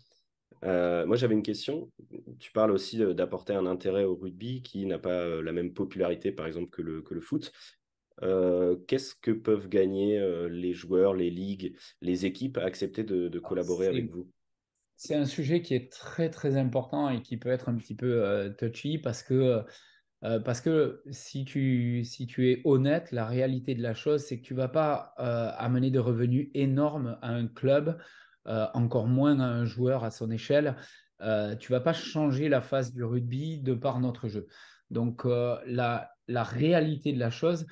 Euh, 0.65 1.07
moi, 1.07 1.17
j'avais 1.17 1.35
une 1.35 1.43
question. 1.43 1.91
Tu 2.39 2.53
parles 2.53 2.73
aussi 2.73 2.99
d'apporter 3.15 3.55
un 3.55 3.67
intérêt 3.67 4.05
au 4.05 4.17
rugby 4.17 4.63
qui 4.63 4.87
n'a 4.87 4.99
pas 4.99 5.11
euh, 5.11 5.43
la 5.43 5.53
même 5.53 5.73
popularité, 5.73 6.33
par 6.33 6.47
exemple, 6.47 6.71
que 6.71 6.83
le, 6.83 7.03
que 7.03 7.15
le 7.15 7.21
foot. 7.21 7.53
Euh, 8.23 8.77
qu'est-ce 8.87 9.15
que 9.15 9.31
peuvent 9.31 9.69
gagner 9.69 10.21
les 10.51 10.73
joueurs, 10.73 11.15
les 11.15 11.31
ligues, 11.31 11.77
les 12.01 12.27
équipes 12.27 12.59
à 12.59 12.65
accepter 12.65 13.05
de, 13.05 13.29
de 13.29 13.39
collaborer 13.39 13.87
avec 13.87 14.11
vous? 14.11 14.29
C'est 14.97 15.15
un 15.15 15.27
sujet 15.27 15.63
qui 15.63 15.75
est 15.75 15.93
très, 15.93 16.29
très 16.29 16.57
important 16.57 17.09
et 17.09 17.23
qui 17.23 17.37
peut 17.37 17.51
être 17.51 17.69
un 17.69 17.77
petit 17.77 17.95
peu 17.95 18.53
touchy 18.59 18.99
parce 18.99 19.23
que, 19.23 19.63
parce 20.21 20.61
que 20.61 21.03
si, 21.13 21.45
tu, 21.45 22.03
si 22.03 22.27
tu 22.27 22.51
es 22.51 22.61
honnête, 22.65 23.13
la 23.13 23.25
réalité 23.25 23.77
de 23.77 23.83
la 23.83 23.95
chose, 23.95 24.25
c'est 24.25 24.41
que 24.41 24.45
tu 24.45 24.55
ne 24.55 24.59
vas 24.59 24.69
pas 24.69 25.15
amener 25.59 25.93
de 25.93 26.01
revenus 26.01 26.51
énormes 26.55 27.17
à 27.23 27.31
un 27.31 27.47
club 27.47 27.97
euh, 28.49 28.67
encore 28.73 29.07
moins 29.07 29.41
un 29.41 29.67
joueur 29.67 30.05
à 30.05 30.11
son 30.11 30.31
échelle, 30.31 30.77
euh, 31.21 31.55
tu 31.55 31.71
vas 31.71 31.81
pas 31.81 31.93
changer 31.93 32.49
la 32.49 32.63
face 32.63 32.95
du 32.95 33.05
rugby 33.05 33.59
de 33.61 33.75
par 33.75 34.01
notre 34.01 34.29
jeu. 34.29 34.47
Donc 34.91 35.27
euh, 35.27 35.59
la, 35.67 36.11
la, 36.29 36.45
réalité 36.45 37.13
de 37.13 37.19
la 37.19 37.31
chose, 37.31 37.67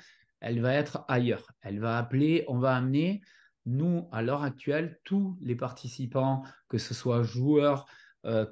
elle 0.47 0.61
va 0.61 0.73
être 0.75 1.05
ailleurs. 1.09 1.51
Elle 1.61 1.81
va 1.81 1.99
appeler, 1.99 2.45
on 2.47 2.59
va 2.59 2.77
amener, 2.77 3.21
nous, 3.65 4.09
à 4.13 4.23
l'heure 4.23 4.45
actuelle, 4.45 5.01
tous 5.03 5.37
les 5.41 5.57
participants, 5.57 6.45
que 6.69 6.79
ce 6.79 6.95
soit 6.95 7.25
joueurs, 7.25 7.87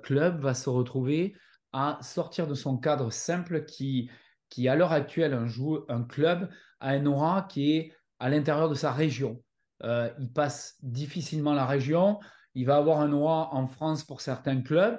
club, 0.03 0.41
va 0.41 0.55
se 0.55 0.69
retrouver 0.69 1.37
à 1.73 1.99
sortir 2.03 2.49
de 2.49 2.55
son 2.55 2.79
cadre 2.79 3.13
simple 3.13 3.65
qui, 3.65 4.11
qui 4.49 4.69
à 4.69 4.75
l'heure 4.75 4.93
actuelle, 4.93 5.35
un, 5.35 5.49
un 5.89 6.03
club 6.03 6.49
a 6.81 6.91
un 6.91 7.07
aura 7.07 7.47
qui 7.49 7.77
est 7.77 7.93
à 8.19 8.29
l'intérieur 8.29 8.69
de 8.69 8.75
sa 8.75 8.93
région. 8.93 9.41
Euh, 9.85 10.11
il 10.19 10.33
passe 10.33 10.77
difficilement 10.83 11.53
la 11.55 11.67
région. 11.67 12.19
Il 12.55 12.67
va 12.67 12.77
avoir 12.77 13.01
un 13.01 13.09
droit 13.09 13.51
en 13.53 13.67
France 13.67 14.05
pour 14.05 14.21
certains 14.21 14.63
clubs. 14.63 14.99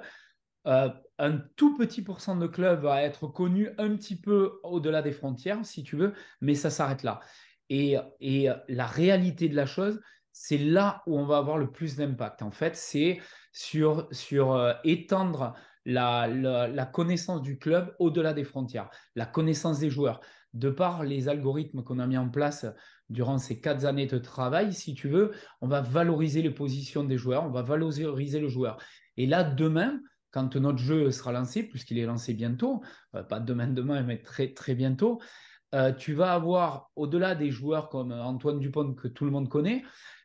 Euh, 0.66 0.88
un 1.18 1.38
tout 1.56 1.76
petit 1.76 2.02
pourcent 2.02 2.36
de 2.36 2.46
clubs 2.46 2.80
va 2.80 3.02
être 3.02 3.26
connu 3.26 3.70
un 3.78 3.96
petit 3.96 4.16
peu 4.16 4.60
au-delà 4.62 5.02
des 5.02 5.12
frontières, 5.12 5.64
si 5.64 5.82
tu 5.82 5.96
veux, 5.96 6.12
mais 6.40 6.54
ça 6.54 6.70
s'arrête 6.70 7.02
là. 7.02 7.20
Et, 7.68 7.96
la 8.68 8.86
réalité 8.86 9.48
de 9.48 9.56
la 9.56 9.66
chose, 9.66 10.00
c'est 10.32 10.58
là 10.58 11.02
où 11.06 11.18
on 11.18 11.24
va 11.24 11.38
avoir 11.38 11.58
le 11.58 11.70
plus 11.70 11.96
d'impact. 11.96 12.42
En 12.42 12.50
fait, 12.50 12.76
c'est 12.76 13.20
sur, 13.52 14.06
sur 14.12 14.52
euh, 14.52 14.74
étendre 14.84 15.54
la, 15.86 16.28
la, 16.28 16.86
connaissance 16.86 17.40
du 17.40 17.58
club 17.58 17.94
au-delà 17.98 18.34
des 18.34 18.44
frontières, 18.44 18.90
la 19.14 19.24
connaissance 19.24 19.78
des 19.78 19.90
joueurs. 19.90 20.20
De 20.52 20.70
par 20.70 21.04
les 21.04 21.28
algorithmes 21.28 21.82
qu'on 21.82 21.98
a 21.98 22.06
mis 22.06 22.16
en 22.16 22.30
place 22.30 22.66
durant 23.10 23.38
ces 23.38 23.60
quatre 23.60 23.84
années 23.84 24.06
de 24.06 24.18
travail, 24.18 24.72
si 24.72 24.94
tu 24.94 25.08
veux, 25.08 25.32
on 25.60 25.68
va 25.68 25.80
valoriser 25.80 26.40
les 26.42 26.50
positions 26.50 27.04
des 27.04 27.18
joueurs, 27.18 27.44
on 27.44 27.50
va 27.50 27.62
valoriser 27.62 28.40
le 28.40 28.48
joueur. 28.48 28.78
Et 29.16 29.26
là, 29.26 29.44
demain, 29.44 30.00
quand 30.36 30.54
notre 30.56 30.76
jeu 30.76 31.10
sera 31.12 31.32
lancé, 31.32 31.62
puisqu'il 31.62 31.98
est 31.98 32.04
lancé 32.04 32.34
bientôt, 32.34 32.82
euh, 33.14 33.22
pas 33.22 33.40
demain, 33.40 33.68
demain, 33.68 34.02
mais 34.02 34.20
très, 34.20 34.52
très 34.52 34.74
bientôt, 34.74 35.18
euh, 35.74 35.92
tu 35.94 36.12
vas 36.12 36.34
avoir, 36.34 36.90
au-delà 36.94 37.34
des 37.34 37.50
joueurs 37.50 37.88
comme 37.88 38.12
Antoine 38.12 38.58
Dupont 38.58 38.92
que 38.92 39.08
tout 39.08 39.24
le 39.24 39.30
monde 39.30 39.48
connaît, 39.48 39.82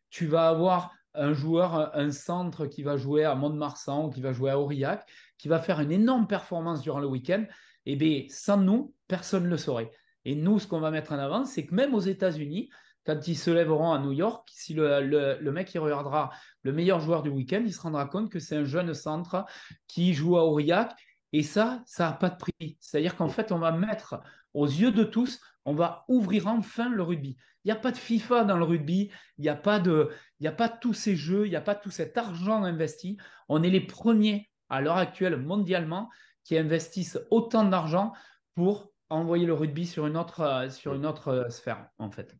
tu 0.09 0.25
vas 0.25 0.49
avoir 0.49 0.91
un 1.13 1.31
joueur, 1.31 1.95
un 1.95 2.11
centre 2.11 2.65
qui 2.65 2.83
va 2.83 2.97
jouer 2.97 3.23
à 3.23 3.35
Mont-de-Marsan, 3.35 4.09
qui 4.09 4.19
va 4.19 4.33
jouer 4.33 4.51
à 4.51 4.59
Aurillac, 4.59 5.09
qui 5.37 5.47
va 5.47 5.59
faire 5.59 5.79
une 5.79 5.93
énorme 5.93 6.27
performance 6.27 6.81
durant 6.81 6.99
le 6.99 7.07
week-end. 7.07 7.45
Et 7.85 7.93
eh 7.93 7.95
bien, 7.95 8.25
sans 8.27 8.57
nous, 8.57 8.93
personne 9.07 9.45
ne 9.45 9.49
le 9.49 9.57
saurait. 9.57 9.91
Et 10.25 10.35
nous, 10.35 10.59
ce 10.59 10.67
qu'on 10.67 10.81
va 10.81 10.91
mettre 10.91 11.13
en 11.13 11.19
avant, 11.19 11.45
c'est 11.45 11.65
que 11.65 11.73
même 11.73 11.95
aux 11.95 12.01
États-Unis, 12.01 12.69
quand 13.05 13.27
ils 13.27 13.37
se 13.37 13.49
lèveront 13.49 13.93
à 13.93 13.99
New 13.99 14.11
York, 14.11 14.47
si 14.51 14.73
le, 14.73 15.49
mec 15.51 15.73
il 15.73 15.79
regardera 15.79 16.31
le 16.63 16.71
meilleur 16.71 16.99
joueur 16.99 17.23
du 17.23 17.29
week-end, 17.29 17.63
il 17.65 17.73
se 17.73 17.81
rendra 17.81 18.05
compte 18.05 18.31
que 18.31 18.39
c'est 18.39 18.57
un 18.57 18.63
jeune 18.63 18.93
centre 18.93 19.45
qui 19.87 20.13
joue 20.13 20.37
à 20.37 20.45
Aurillac. 20.45 20.93
Et 21.33 21.43
ça, 21.43 21.81
ça 21.85 22.09
n'a 22.09 22.13
pas 22.13 22.29
de 22.29 22.37
prix. 22.37 22.77
C'est-à-dire 22.79 23.15
qu'en 23.15 23.29
fait, 23.29 23.51
on 23.51 23.57
va 23.57 23.71
mettre 23.71 24.21
aux 24.53 24.65
yeux 24.65 24.91
de 24.91 25.03
tous, 25.03 25.39
on 25.65 25.73
va 25.73 26.03
ouvrir 26.07 26.47
enfin 26.47 26.89
le 26.89 27.03
rugby. 27.03 27.37
Il 27.63 27.67
n'y 27.67 27.71
a 27.71 27.75
pas 27.79 27.91
de 27.91 27.97
FIFA 27.97 28.43
dans 28.43 28.57
le 28.57 28.65
rugby, 28.65 29.11
il 29.37 29.41
n'y 29.43 29.49
a, 29.49 29.55
pas 29.55 29.79
a 29.79 30.51
pas 30.51 30.69
tous 30.69 30.93
ces 30.93 31.15
jeux, 31.15 31.45
il 31.45 31.51
n'y 31.51 31.55
a 31.55 31.61
pas 31.61 31.75
tout 31.75 31.91
cet 31.91 32.17
argent 32.17 32.63
investi. 32.63 33.17
On 33.49 33.63
est 33.63 33.69
les 33.69 33.85
premiers 33.85 34.49
à 34.69 34.81
l'heure 34.81 34.97
actuelle 34.97 35.37
mondialement 35.37 36.09
qui 36.43 36.57
investissent 36.57 37.19
autant 37.29 37.63
d'argent 37.63 38.13
pour 38.55 38.91
envoyer 39.09 39.45
le 39.45 39.53
rugby 39.53 39.85
sur 39.85 40.07
une 40.07 40.17
autre, 40.17 40.67
sur 40.71 40.93
une 40.95 41.05
autre 41.05 41.47
sphère, 41.49 41.87
en 41.97 42.09
fait. 42.09 42.35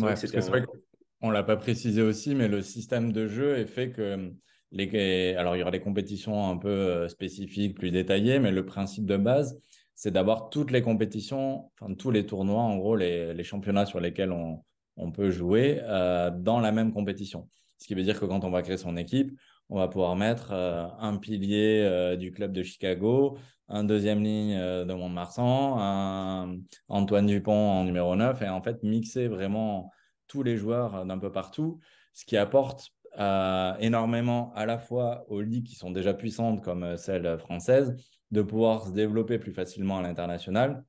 Ouais, 0.00 0.16
c'est 0.16 0.36
vrai 0.38 0.64
qu'on 0.64 1.28
ne 1.28 1.32
l'a 1.32 1.42
pas 1.42 1.56
précisé 1.56 2.02
aussi, 2.02 2.34
mais 2.34 2.48
le 2.48 2.62
système 2.62 3.12
de 3.12 3.26
jeu 3.26 3.58
est 3.58 3.66
fait 3.66 3.90
que 3.90 4.32
les... 4.70 5.34
alors 5.36 5.56
il 5.56 5.60
y 5.60 5.62
aura 5.62 5.70
des 5.70 5.80
compétitions 5.80 6.48
un 6.48 6.56
peu 6.56 6.68
euh, 6.68 7.08
spécifiques, 7.08 7.76
plus 7.76 7.90
détaillées, 7.90 8.38
mais 8.38 8.50
le 8.50 8.64
principe 8.64 9.06
de 9.06 9.16
base, 9.16 9.60
c'est 9.94 10.10
d'avoir 10.10 10.50
toutes 10.50 10.70
les 10.70 10.82
compétitions, 10.82 11.70
enfin 11.78 11.94
tous 11.94 12.10
les 12.10 12.26
tournois, 12.26 12.62
en 12.62 12.76
gros, 12.76 12.96
les, 12.96 13.44
championnats 13.44 13.86
sur 13.86 14.00
lesquels 14.00 14.32
on, 14.32 14.62
on 14.96 15.12
peut 15.12 15.30
jouer 15.30 15.80
euh, 15.82 16.30
dans 16.30 16.60
la 16.60 16.72
même 16.72 16.92
compétition. 16.92 17.48
Ce 17.78 17.86
qui 17.86 17.94
veut 17.94 18.02
dire 18.02 18.18
que 18.18 18.24
quand 18.24 18.44
on 18.44 18.50
va 18.50 18.62
créer 18.62 18.76
son 18.76 18.96
équipe, 18.96 19.32
on 19.72 19.78
va 19.78 19.88
pouvoir 19.88 20.16
mettre 20.16 20.52
euh, 20.52 20.86
un 20.98 21.16
pilier 21.16 22.16
du 22.18 22.30
club 22.32 22.52
de 22.52 22.62
Chicago, 22.62 23.38
un 23.68 23.84
deuxième 23.84 24.22
ligne 24.22 24.56
de 24.56 24.92
Mont-de-Marsan, 24.92 25.78
un 25.78 26.58
Antoine 26.88 27.26
Dupont 27.26 27.70
en 27.70 27.84
numéro 27.84 28.14
9, 28.14 28.42
et 28.42 28.48
en 28.48 28.62
fait 28.62 28.82
mixer 28.82 29.28
vraiment 29.28 29.90
tous 30.28 30.42
les 30.42 30.56
joueurs 30.56 31.06
d'un 31.06 31.18
peu 31.18 31.32
partout, 31.32 31.80
ce 32.12 32.24
qui 32.24 32.36
apporte 32.36 32.90
euh, 33.18 33.74
énormément 33.78 34.52
à 34.54 34.64
la 34.64 34.78
fois 34.78 35.24
aux 35.28 35.40
ligues 35.40 35.66
qui 35.66 35.74
sont 35.74 35.90
déjà 35.90 36.14
puissantes 36.14 36.62
comme 36.62 36.96
celle 36.96 37.38
française, 37.38 37.94
de 38.30 38.42
pouvoir 38.42 38.86
se 38.86 38.92
développer 38.92 39.38
plus 39.38 39.52
facilement 39.52 39.98
à 39.98 40.02
l'international, 40.02 40.84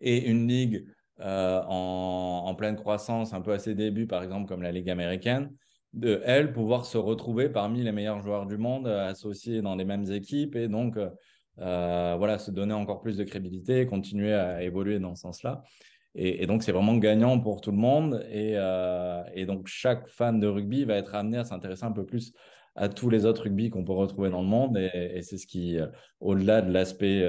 et 0.00 0.28
une 0.28 0.48
ligue 0.48 0.86
euh, 1.20 1.62
en, 1.66 2.54
pleine 2.54 2.76
croissance, 2.76 3.32
un 3.32 3.40
peu 3.40 3.52
à 3.52 3.58
ses 3.58 3.74
débuts, 3.74 4.06
par 4.06 4.22
exemple 4.22 4.48
comme 4.48 4.62
la 4.62 4.72
Ligue 4.72 4.90
américaine, 4.90 5.54
de 5.92 6.20
elle 6.24 6.52
pouvoir 6.52 6.86
se 6.86 6.98
retrouver 6.98 7.48
parmi 7.48 7.82
les 7.82 7.92
meilleurs 7.92 8.20
joueurs 8.22 8.46
du 8.46 8.56
monde, 8.56 8.86
associés 8.86 9.62
dans 9.62 9.74
les 9.74 9.84
mêmes 9.84 10.10
équipes, 10.10 10.56
et 10.56 10.68
donc 10.68 10.96
euh, 11.60 12.14
voilà, 12.16 12.38
se 12.38 12.50
donner 12.50 12.74
encore 12.74 13.00
plus 13.00 13.16
de 13.16 13.24
crédibilité, 13.24 13.86
continuer 13.86 14.32
à 14.32 14.62
évoluer 14.62 14.98
dans 14.98 15.14
ce 15.14 15.22
sens-là. 15.22 15.62
Et, 16.16 16.44
donc, 16.46 16.64
c'est 16.64 16.72
vraiment 16.72 16.96
gagnant 16.96 17.38
pour 17.38 17.60
tout 17.60 17.70
le 17.70 17.76
monde. 17.76 18.20
Euh, 18.32 19.22
et, 19.34 19.46
donc, 19.46 19.68
chaque 19.68 20.08
fan 20.08 20.40
de 20.40 20.46
rugby 20.48 20.84
va 20.84 20.96
être 20.96 21.14
amené 21.14 21.38
à 21.38 21.44
s'intéresser 21.44 21.84
un 21.84 21.92
peu 21.92 22.04
plus 22.04 22.32
à 22.74 22.88
tous 22.88 23.10
les 23.10 23.26
autres 23.26 23.42
rugby 23.42 23.70
qu'on 23.70 23.84
peut 23.84 23.92
retrouver 23.92 24.28
dans 24.28 24.42
le 24.42 24.48
monde. 24.48 24.76
Et, 24.76 25.22
c'est 25.22 25.38
ce 25.38 25.46
qui, 25.46 25.78
euh, 25.78 25.86
au-delà 26.18 26.62
de 26.62 26.72
l'aspect 26.72 27.24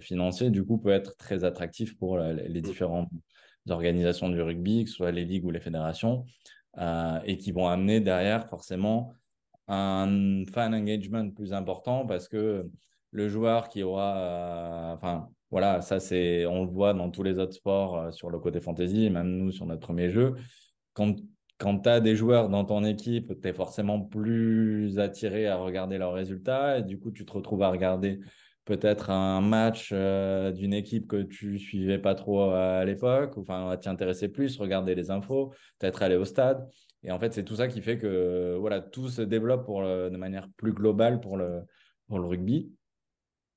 financier, 0.00 0.50
du 0.50 0.64
coup, 0.64 0.78
peut 0.78 0.90
être 0.90 1.16
très 1.16 1.44
attractif 1.44 1.96
pour 1.96 2.18
les 2.18 2.60
différentes 2.60 3.08
organisations 3.68 4.28
du 4.28 4.42
rugby, 4.42 4.84
que 4.84 4.90
ce 4.90 4.96
soit 4.96 5.12
les 5.12 5.24
ligues 5.24 5.46
ou 5.46 5.50
les 5.50 5.60
fédérations, 5.60 6.24
et 6.78 7.36
qui 7.38 7.52
vont 7.52 7.68
amener 7.68 8.00
derrière 8.00 8.48
forcément 8.48 9.12
un 9.70 10.44
fan 10.52 10.74
engagement 10.74 11.30
plus 11.30 11.52
important 11.52 12.04
parce 12.04 12.28
que 12.28 12.68
le 13.12 13.28
joueur 13.28 13.68
qui 13.68 13.82
aura. 13.82 14.16
Euh, 14.16 14.94
enfin, 14.94 15.28
voilà, 15.50 15.80
ça, 15.80 15.98
c'est, 16.00 16.46
on 16.46 16.64
le 16.64 16.70
voit 16.70 16.94
dans 16.94 17.10
tous 17.10 17.22
les 17.22 17.38
autres 17.38 17.54
sports 17.54 17.98
euh, 17.98 18.10
sur 18.12 18.30
le 18.30 18.38
côté 18.38 18.60
fantasy, 18.60 19.10
même 19.10 19.28
nous 19.36 19.50
sur 19.50 19.66
notre 19.66 19.80
premier 19.80 20.10
jeu. 20.10 20.34
Quand, 20.92 21.16
quand 21.58 21.80
tu 21.80 21.88
as 21.88 22.00
des 22.00 22.16
joueurs 22.16 22.48
dans 22.48 22.64
ton 22.64 22.84
équipe, 22.84 23.40
tu 23.40 23.48
es 23.48 23.52
forcément 23.52 24.00
plus 24.00 24.98
attiré 24.98 25.46
à 25.46 25.56
regarder 25.56 25.98
leurs 25.98 26.14
résultats 26.14 26.78
et 26.78 26.82
du 26.82 26.98
coup, 26.98 27.10
tu 27.10 27.24
te 27.24 27.32
retrouves 27.32 27.62
à 27.62 27.70
regarder 27.70 28.20
peut-être 28.64 29.10
un 29.10 29.40
match 29.40 29.90
euh, 29.92 30.52
d'une 30.52 30.72
équipe 30.72 31.06
que 31.08 31.22
tu 31.22 31.58
suivais 31.58 31.98
pas 31.98 32.14
trop 32.14 32.50
à 32.50 32.84
l'époque, 32.84 33.36
enfin, 33.38 33.68
à 33.70 33.76
t'y 33.76 33.88
intéresser 33.88 34.28
plus, 34.28 34.56
regarder 34.58 34.94
les 34.94 35.10
infos, 35.10 35.52
peut-être 35.78 36.02
aller 36.02 36.16
au 36.16 36.24
stade. 36.24 36.68
Et 37.02 37.10
en 37.10 37.18
fait, 37.18 37.32
c'est 37.32 37.44
tout 37.44 37.56
ça 37.56 37.68
qui 37.68 37.80
fait 37.80 37.98
que 37.98 38.56
voilà, 38.58 38.80
tout 38.80 39.08
se 39.08 39.22
développe 39.22 39.64
pour 39.64 39.82
de 39.82 40.16
manière 40.16 40.48
plus 40.56 40.72
globale 40.72 41.20
pour 41.20 41.36
le, 41.36 41.62
pour 42.08 42.18
le 42.18 42.26
rugby. 42.26 42.70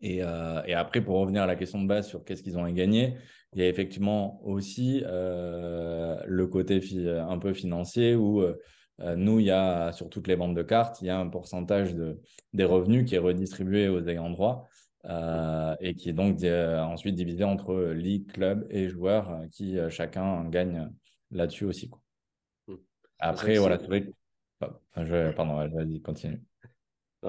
Euh, 0.04 0.64
et, 0.66 0.74
après, 0.74 1.02
pour 1.02 1.20
revenir 1.20 1.44
à 1.44 1.48
la 1.48 1.56
question 1.56 1.82
de 1.82 1.88
base 1.88 2.08
sur 2.08 2.24
qu'est-ce 2.24 2.44
qu'ils 2.44 2.58
ont 2.58 2.66
à 2.66 2.72
gagner, 2.72 3.16
il 3.54 3.60
y 3.60 3.64
a 3.64 3.68
effectivement 3.70 4.42
aussi 4.44 5.04
euh, 5.06 6.18
le 6.26 6.48
côté 6.48 6.82
un 7.08 7.38
peu 7.38 7.54
financier 7.54 8.16
où 8.16 8.42
euh, 8.42 8.56
nous, 9.16 9.40
il 9.40 9.46
y 9.46 9.52
a 9.52 9.92
sur 9.92 10.10
toutes 10.10 10.28
les 10.28 10.36
ventes 10.36 10.56
de 10.56 10.64
cartes, 10.64 11.02
il 11.02 11.08
y 11.08 11.10
a 11.10 11.20
un 11.20 11.28
pourcentage 11.28 11.96
de, 11.96 12.20
des 12.54 12.66
revenus 12.66 13.06
qui 13.06 13.16
est 13.16 13.20
redistribué 13.20 13.88
aux 13.88 14.08
ayants 14.08 14.30
droit 14.30 14.68
et 15.06 15.96
qui 15.96 16.10
est 16.10 16.14
donc 16.14 16.44
ensuite 16.44 17.16
divisé 17.16 17.44
entre 17.44 17.92
ligue, 17.94 18.32
club 18.32 18.66
et 18.70 18.90
joueurs 18.90 19.42
qui 19.52 19.78
chacun 19.90 20.46
gagne 20.50 20.90
là-dessus 21.32 21.66
aussi. 21.66 21.90
Quoi. 21.90 22.02
Mmh. 22.68 22.76
Après, 23.20 23.58
voilà, 23.58 23.78
c'est 23.80 23.88
vrai. 23.88 24.10
Je... 24.98 25.32
Pardon, 25.32 25.56
vas-y, 25.56 26.02
continue. 26.02 26.42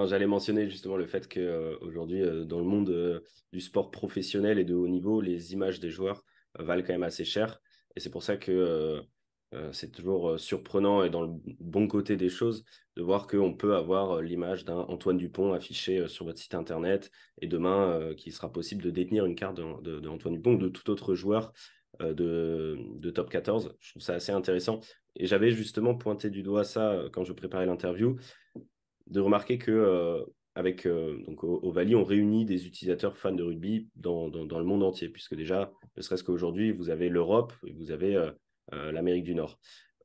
J'allais 0.06 0.26
mentionner 0.26 0.68
justement 0.68 0.96
le 0.96 1.06
fait 1.06 1.28
qu'aujourd'hui, 1.28 2.22
euh, 2.22 2.42
euh, 2.42 2.44
dans 2.44 2.58
le 2.58 2.64
monde 2.64 2.90
euh, 2.90 3.20
du 3.52 3.60
sport 3.60 3.90
professionnel 3.92 4.58
et 4.58 4.64
de 4.64 4.74
haut 4.74 4.88
niveau, 4.88 5.20
les 5.20 5.52
images 5.52 5.78
des 5.78 5.90
joueurs 5.90 6.24
valent 6.58 6.82
quand 6.82 6.92
même 6.92 7.04
assez 7.04 7.24
cher. 7.24 7.60
Et 7.94 8.00
c'est 8.00 8.10
pour 8.10 8.24
ça 8.24 8.36
que 8.36 9.00
c'est 9.72 9.92
toujours 9.92 10.38
surprenant 10.38 11.04
et 11.04 11.10
dans 11.10 11.22
le 11.22 11.30
bon 11.60 11.86
côté 11.86 12.16
des 12.16 12.28
choses 12.28 12.64
de 12.96 13.02
voir 13.02 13.26
qu'on 13.26 13.54
peut 13.54 13.76
avoir 13.76 14.20
l'image 14.20 14.64
d'un 14.64 14.78
Antoine 14.78 15.16
Dupont 15.16 15.52
affiché 15.52 16.06
sur 16.08 16.24
votre 16.24 16.38
site 16.38 16.54
internet 16.54 17.10
et 17.40 17.46
demain 17.46 18.14
qu'il 18.16 18.32
sera 18.32 18.50
possible 18.50 18.82
de 18.82 18.90
détenir 18.90 19.26
une 19.26 19.34
carte 19.34 19.56
de, 19.56 20.08
Antoine 20.08 20.34
Dupont 20.34 20.54
ou 20.54 20.58
de 20.58 20.68
tout 20.68 20.90
autre 20.90 21.14
joueur 21.14 21.52
de, 22.00 23.10
top 23.14 23.30
14. 23.30 23.76
Je 23.80 23.90
trouve 23.90 24.02
ça 24.02 24.14
assez 24.14 24.32
intéressant. 24.32 24.80
Et 25.16 25.26
j'avais 25.26 25.50
justement 25.50 25.94
pointé 25.94 26.30
du 26.30 26.42
doigt 26.42 26.64
ça 26.64 27.04
quand 27.12 27.24
je 27.24 27.32
préparais 27.32 27.66
l'interview 27.66 28.16
de 29.06 29.20
remarquer 29.20 29.58
que 29.58 29.70
euh, 29.70 30.24
avec 30.54 30.86
euh, 30.86 31.18
donc 31.26 31.42
on 31.44 32.04
réunit 32.04 32.44
des 32.44 32.66
utilisateurs 32.66 33.16
fans 33.16 33.32
de 33.32 33.42
rugby 33.42 33.88
dans, 33.96 34.28
le 34.28 34.64
monde 34.64 34.82
entier, 34.82 35.08
puisque 35.08 35.34
déjà, 35.34 35.72
ne 35.96 36.02
serait-ce 36.02 36.24
qu'aujourd'hui, 36.24 36.72
vous 36.72 36.90
avez 36.90 37.08
l'Europe 37.08 37.52
vous 37.76 37.90
avez 37.90 38.16
euh, 38.16 38.30
l'Amérique 38.72 39.24
du 39.24 39.34
Nord. 39.34 39.58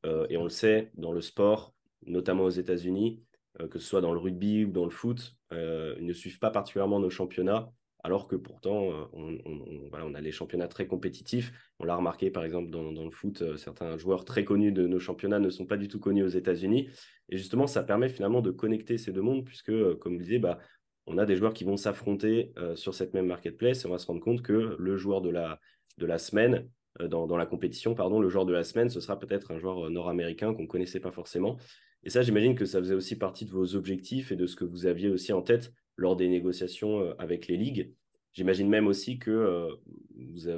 et 0.06 0.38
on 0.38 0.44
le 0.44 0.50
sait, 0.50 0.92
dans 0.96 1.12
le 1.12 1.22
sport, 1.22 1.74
notamment 2.06 2.44
aux 2.44 2.50
États-Unis, 2.50 3.24
que 3.70 3.80
ce 3.80 3.86
soit 3.86 4.01
dans 4.01 4.13
le 4.13 4.20
rugby 4.20 4.66
ou 4.66 4.72
dans 4.72 4.86
le 4.86 4.92
foot, 4.92 5.36
ils 5.51 6.06
ne 6.06 6.13
suivent 6.13 6.39
pas 6.39 6.51
particulièrement 6.51 7.00
nos 7.00 7.10
championnats 7.10 7.72
alors 8.04 8.28
que 8.28 8.36
pourtant, 8.36 8.92
euh, 8.92 9.06
on, 9.13 10.13
a 10.13 10.22
les 10.22 10.32
championnats 10.32 10.68
très 10.68 10.88
compétitifs. 10.88 11.51
On 11.80 11.86
l'a 11.86 11.96
remarqué, 11.96 12.32
par 12.32 12.46
exemple, 12.46 12.70
dans, 12.70 12.84
le 12.84 13.12
foot, 13.12 13.42
euh, 13.42 13.58
certains 13.58 13.98
joueurs 13.98 14.24
très 14.24 14.46
connus 14.46 14.72
de 14.72 14.88
nos 14.88 15.00
championnats 15.00 15.39
ne 15.39 15.50
sont 15.50 15.66
pas 15.66 15.78
du 15.78 15.88
tout 15.88 16.00
connus 16.00 16.24
aux 16.24 16.30
États-Unis. 16.30 16.89
Et 17.30 17.38
justement, 17.38 17.68
ça 17.68 17.84
permet 17.84 18.10
finalement 18.10 18.42
de 18.42 18.51
connecter 18.51 18.98
ces 18.98 19.12
deux 19.12 19.22
mondes, 19.22 19.44
puisque, 19.46 19.70
euh, 19.70 19.96
comme 19.96 20.13
vous 20.13 20.22
disiez, 20.22 20.39
bah, 20.39 20.60
on 21.08 21.18
a 21.18 21.25
des 21.25 21.36
joueurs 21.36 21.54
qui 21.54 21.63
vont 21.63 21.78
s'affronter 21.78 22.54
sur 22.75 22.94
cette 22.94 23.16
même 23.16 23.25
marketplace 23.25 23.84
et 23.84 23.88
on 23.88 23.92
va 23.92 23.98
se 23.98 24.06
rendre 24.06 24.22
compte 24.22 24.44
que 24.44 24.75
le 24.78 24.96
joueur 24.96 25.22
de 25.22 25.32
la, 25.32 25.60
de 25.98 26.06
la 26.06 26.20
semaine, 26.20 26.70
dans, 27.00 27.38
la 27.38 27.46
compétition, 27.46 27.96
pardon, 27.96 28.20
le 28.20 28.29
joueur 28.29 28.46
de 28.46 28.53
la 28.53 28.63
semaine, 28.63 28.89
ce 28.89 29.00
sera 29.00 29.18
peut-être 29.18 29.51
un 29.51 29.58
joueur 29.58 29.89
nord-américain 29.89 30.53
qu'on 30.53 30.63
ne 30.63 30.68
connaissait 30.68 31.00
pas 31.00 31.12
forcément. 31.12 31.58
Et 32.03 32.10
ça, 32.10 32.22
j'imagine 32.22 32.56
que 32.56 32.65
ça 32.65 32.79
faisait 32.79 32.96
aussi 32.96 33.18
partie 33.18 33.46
de 33.46 33.51
vos 33.51 33.75
objectifs 33.75 34.32
et 34.32 34.36
de 34.36 34.46
ce 34.46 34.56
que 34.56 34.65
vous 34.65 34.86
aviez 34.86 35.10
aussi 35.10 35.34
en 35.34 35.41
tête 35.41 35.74
lors 35.98 36.15
des 36.15 36.29
négociations 36.29 37.01
euh, 37.01 37.13
avec 37.20 37.48
les 37.48 37.58
ligues. 37.58 37.94
J'imagine 38.34 38.70
même 38.70 38.88
aussi 38.88 39.20
que 39.20 39.32
euh, 39.32 39.75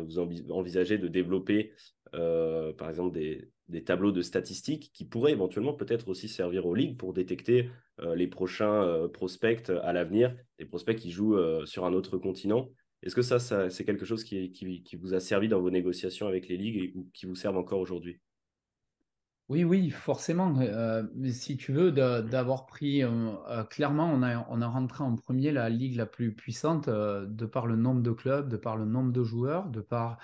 vous, 0.03 0.19
envisagez 0.51 0.97
de 0.97 1.07
développer, 1.07 1.71
euh, 2.13 2.73
par 2.73 2.89
exemple, 2.89 3.17
des, 3.17 3.49
tableaux 3.85 4.11
de 4.11 4.21
statistiques 4.21 4.91
qui 4.93 5.05
pourraient 5.05 5.31
éventuellement 5.31 5.73
peut-être 5.73 6.09
aussi 6.09 6.27
servir 6.27 6.65
aux 6.65 6.75
ligues 6.75 6.97
pour 6.97 7.13
détecter 7.13 7.69
les 8.15 8.27
prochains 8.27 9.07
prospects 9.13 9.69
à 9.69 9.93
l'avenir, 9.93 10.35
des 10.59 10.65
prospects 10.65 10.97
qui 10.97 11.09
jouent 11.09 11.37
sur 11.65 11.85
un 11.85 11.93
autre 11.93 12.17
continent. 12.17 12.69
Est-ce 13.03 13.15
que 13.15 13.21
ça, 13.21 13.69
c'est 13.69 13.83
quelque 13.83 14.05
chose 14.05 14.23
qui, 14.23 14.97
vous 14.99 15.13
a 15.13 15.19
servi 15.19 15.47
dans 15.47 15.59
vos 15.59 15.71
négociations 15.71 16.27
avec 16.27 16.47
les 16.47 16.57
ligues 16.57 16.77
et, 16.77 16.93
ou 16.95 17.09
qui 17.13 17.25
vous 17.25 17.35
servent 17.35 17.57
encore 17.57 17.79
aujourd'hui? 17.79 18.19
Oui, 19.49 19.65
oui, 19.65 19.89
forcément. 19.89 20.57
Euh, 20.61 21.03
si 21.29 21.57
tu 21.57 21.73
veux, 21.73 21.91
d'avoir 21.91 22.67
pris, 22.67 23.03
euh, 23.03 23.33
euh, 23.49 23.63
clairement, 23.65 24.09
on 24.13 24.21
a 24.61 24.67
rentré 24.67 25.03
en 25.03 25.15
premier 25.15 25.51
la 25.51 25.67
ligue 25.67 25.95
la 25.95 26.05
plus 26.05 26.33
puissante 26.33 26.87
de 26.87 27.45
par 27.45 27.67
le 27.67 27.75
nombre 27.75 28.01
de 28.01 28.11
clubs, 28.11 28.47
de 28.47 28.55
par 28.55 28.77
le 28.77 28.85
nombre 28.85 29.11
de 29.11 29.23
joueurs, 29.23 29.67
de 29.67 29.81
par 29.81 30.19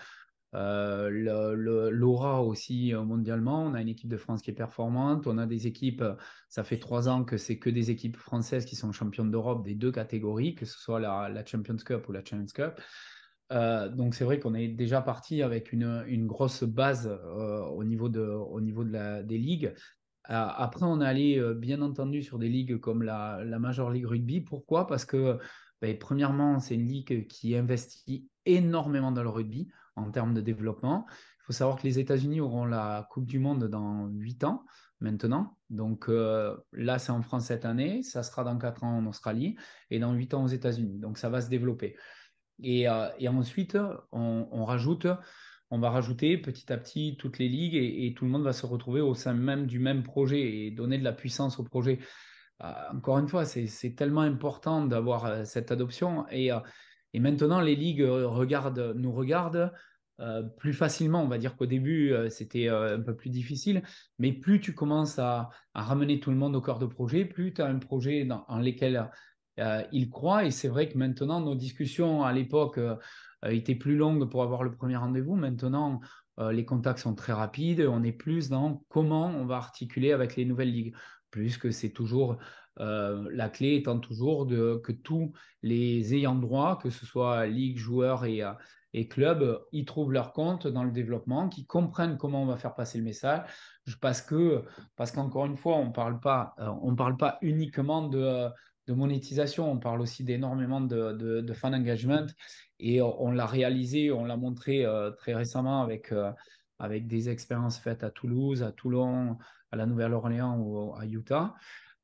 l'aura 0.53 2.43
aussi 2.43 2.93
mondialement. 2.93 3.65
On 3.65 3.73
a 3.73 3.81
une 3.81 3.89
équipe 3.89 4.09
de 4.09 4.17
France 4.17 4.41
qui 4.41 4.51
est 4.51 4.55
performante. 4.55 5.27
On 5.27 5.37
a 5.37 5.45
des 5.45 5.67
équipes, 5.67 6.03
ça 6.49 6.63
fait 6.63 6.79
trois 6.79 7.09
ans 7.09 7.23
que 7.23 7.37
c'est 7.37 7.59
que 7.59 7.69
des 7.69 7.91
équipes 7.91 8.17
françaises 8.17 8.65
qui 8.65 8.75
sont 8.75 8.91
championnes 8.91 9.31
d'Europe 9.31 9.63
des 9.63 9.75
deux 9.75 9.91
catégories, 9.91 10.55
que 10.55 10.65
ce 10.65 10.77
soit 10.77 10.99
la, 10.99 11.45
Champions 11.45 11.77
Cup 11.77 12.07
ou 12.07 12.11
la 12.11 12.23
Challenge 12.23 12.51
Cup. 12.51 12.79
donc 13.95 14.15
c'est 14.15 14.23
vrai 14.23 14.39
qu'on 14.39 14.53
est 14.55 14.69
déjà 14.69 15.01
parti 15.01 15.41
avec 15.41 15.73
une, 15.73 16.03
une 16.07 16.27
grosse 16.27 16.63
base 16.63 17.07
au 17.07 17.83
niveau, 17.83 18.09
de, 18.09 18.21
au 18.21 18.61
niveau 18.61 18.83
de 18.83 18.91
la, 18.91 19.23
des 19.23 19.37
ligues. 19.37 19.73
après, 20.23 20.85
on 20.85 21.01
est 21.01 21.05
allé 21.05 21.53
bien 21.55 21.81
entendu 21.81 22.21
sur 22.21 22.39
des 22.39 22.49
ligues 22.49 22.77
comme 22.79 23.03
la, 23.03 23.43
la 23.43 23.59
Major 23.59 23.91
League 23.91 24.05
Rugby. 24.05 24.41
Pourquoi? 24.41 24.87
Parce 24.87 25.05
que, 25.05 25.37
ben, 25.81 25.97
premièrement, 25.97 26.59
c'est 26.59 26.75
une 26.75 26.87
ligue 26.87 27.27
qui 27.27 27.55
investit 27.55 28.27
énormément 28.45 29.11
dans 29.11 29.23
le 29.23 29.29
rugby 29.29 29.67
en 29.97 30.09
termes 30.11 30.33
de 30.33 30.41
développement. 30.41 31.05
Il 31.09 31.45
faut 31.47 31.53
savoir 31.53 31.77
que 31.77 31.83
les 31.83 31.99
États-Unis 31.99 32.39
auront 32.39 32.65
la 32.65 33.07
Coupe 33.11 33.25
du 33.25 33.39
Monde 33.39 33.65
dans 33.65 34.07
8 34.07 34.45
ans 34.45 34.63
maintenant. 34.99 35.57
Donc 35.69 36.07
là, 36.07 36.99
c'est 36.99 37.11
en 37.11 37.21
France 37.21 37.45
cette 37.45 37.65
année, 37.65 38.03
ça 38.03 38.23
sera 38.23 38.43
dans 38.43 38.57
4 38.57 38.83
ans 38.83 38.97
en 38.97 39.05
Australie 39.05 39.55
et 39.89 39.99
dans 39.99 40.13
8 40.13 40.33
ans 40.33 40.43
aux 40.43 40.49
États-Unis. 40.49 40.99
Donc 40.99 41.17
ça 41.17 41.29
va 41.29 41.41
se 41.41 41.49
développer. 41.49 41.95
Et, 42.63 42.89
euh, 42.89 43.09
ensuite, 43.27 43.77
on, 44.11 44.65
rajoute, 44.65 45.07
on 45.69 45.79
va 45.79 45.89
rajouter 45.89 46.37
petit 46.37 46.71
à 46.71 46.77
petit 46.77 47.15
toutes 47.17 47.37
les 47.37 47.49
ligues 47.49 47.75
et, 47.75 48.13
tout 48.15 48.25
le 48.25 48.31
monde 48.31 48.43
va 48.43 48.53
se 48.53 48.65
retrouver 48.65 49.01
au 49.01 49.13
sein 49.13 49.33
même 49.33 49.67
du 49.67 49.79
même 49.79 50.03
projet 50.03 50.41
et 50.41 50.71
donner 50.71 50.97
de 50.97 51.03
la 51.03 51.13
puissance 51.13 51.59
au 51.59 51.63
projet. 51.63 51.99
Euh, 52.63 52.71
encore 52.93 53.19
une 53.19 53.27
fois, 53.27 53.45
c'est 53.45 53.95
tellement 53.95 54.21
important 54.21 54.85
d'avoir 54.85 55.25
euh, 55.25 55.43
cette 55.45 55.71
adoption. 55.71 56.25
Et, 56.31 56.51
et, 57.17 57.19
maintenant, 57.19 57.61
les 57.61 57.75
ligues 57.75 58.03
regardent, 58.03 58.93
nous 58.95 59.11
regardent 59.11 59.71
plus 60.57 60.73
facilement. 60.73 61.21
On 61.23 61.27
va 61.27 61.37
dire 61.37 61.55
qu'au 61.55 61.65
début, 61.65 62.13
c'était 62.29 62.69
un 62.69 62.99
peu 62.99 63.15
plus 63.15 63.29
difficile. 63.29 63.83
Mais 64.19 64.31
plus 64.31 64.59
tu 64.59 64.73
commences 64.73 65.19
à, 65.19 65.49
ramener 65.75 66.19
tout 66.19 66.31
le 66.31 66.37
monde 66.37 66.55
au 66.55 66.61
cœur 66.61 66.79
de 66.79 66.87
projet, 66.87 67.25
plus 67.25 67.53
tu 67.53 67.61
as 67.61 67.67
un 67.67 67.79
projet 67.79 68.25
dans, 68.25 68.45
en 68.47 68.59
lequel 68.59 69.09
euh, 69.59 69.83
il 69.91 70.09
croit. 70.09 70.45
Et 70.45 70.51
c'est 70.51 70.67
vrai 70.67 70.89
que 70.89 70.97
maintenant, 70.97 71.41
nos 71.41 71.55
discussions 71.55 72.23
à 72.23 72.31
l'époque 72.33 72.77
euh, 72.77 72.95
étaient 73.43 73.75
plus 73.75 73.97
longues 73.97 74.29
pour 74.29 74.43
avoir 74.43 74.63
le 74.63 74.75
premier 74.75 74.95
rendez-vous. 74.95 75.35
Maintenant, 75.35 76.01
euh, 76.39 76.51
les 76.51 76.65
contacts 76.65 76.99
sont 76.99 77.15
très 77.15 77.33
rapides. 77.33 77.81
On 77.81 78.03
est 78.03 78.11
plus 78.11 78.49
dans 78.49 78.83
comment 78.89 79.27
on 79.27 79.45
va 79.45 79.57
articuler 79.57 80.11
avec 80.11 80.35
les 80.35 80.45
nouvelles 80.45 80.71
ligues. 80.71 80.95
Plus 81.31 81.57
que 81.57 81.71
c'est 81.71 81.89
toujours 81.89 82.37
la 82.79 83.49
clé 83.49 83.75
étant 83.75 83.99
toujours 83.99 84.47
que 84.47 84.91
tous 84.91 85.33
les 85.63 86.13
ayants 86.13 86.35
droit, 86.35 86.77
que 86.81 86.89
ce 86.89 87.05
soit 87.05 87.47
ligue, 87.47 87.77
joueurs 87.77 88.25
et, 88.25 88.43
et 88.93 89.07
clubs, 89.07 89.61
y 89.71 89.83
trouvent 89.85 90.11
leur 90.11 90.31
compte 90.31 90.67
dans 90.67 90.83
le 90.83 90.91
développement, 90.91 91.49
qui 91.49 91.65
comprennent 91.65 92.17
comment 92.17 92.43
on 92.43 92.45
va 92.45 92.57
faire 92.57 92.75
passer 92.75 92.97
le 92.97 93.03
message. 93.03 93.41
Parce 93.99 94.21
que, 94.21 94.63
parce 94.95 95.11
qu'encore 95.11 95.45
une 95.45 95.57
fois, 95.57 95.77
on 95.77 95.91
parle 95.91 96.19
on 96.81 96.95
parle 96.95 97.17
pas 97.17 97.37
uniquement 97.41 98.07
de 98.07 98.49
de 98.87 98.93
monétisation, 98.93 99.69
on 99.69 99.77
parle 99.77 100.01
aussi 100.01 100.23
d'énormément 100.23 100.81
de, 100.81 101.11
de, 101.11 101.53
fan 101.53 101.75
engagement 101.75 102.25
et 102.79 103.01
on, 103.01 103.31
l'a 103.31 103.45
réalisé, 103.45 104.11
on 104.11 104.23
l'a 104.23 104.37
montré 104.37 104.85
euh, 104.85 105.11
très 105.11 105.33
récemment 105.33 105.81
avec, 105.81 106.11
euh, 106.11 106.31
avec 106.79 107.05
des 107.07 107.29
expériences 107.29 107.77
faites 107.77 108.03
à 108.03 108.09
Toulouse, 108.09 108.63
à 108.63 108.71
Toulon, 108.71 109.37
à 109.71 109.75
la 109.75 109.85
Nouvelle-Orléans 109.85 110.57
ou 110.57 110.95
à 110.95 111.05
Utah. 111.05 111.53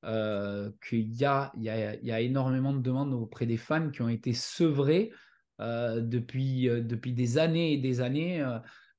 Euh, 0.05 0.69
qu'il 0.85 1.13
y 1.13 1.23
a, 1.23 1.51
il 1.55 1.63
y, 1.63 1.69
a, 1.69 1.95
il 1.95 2.05
y 2.05 2.11
a 2.11 2.19
énormément 2.19 2.73
de 2.73 2.81
demandes 2.81 3.13
auprès 3.13 3.45
des 3.45 3.57
fans 3.57 3.89
qui 3.89 4.01
ont 4.01 4.09
été 4.09 4.33
sevrés 4.33 5.11
depuis, 5.59 6.65
depuis 6.65 7.13
des 7.13 7.37
années 7.37 7.73
et 7.73 7.77
des 7.77 8.01
années 8.01 8.45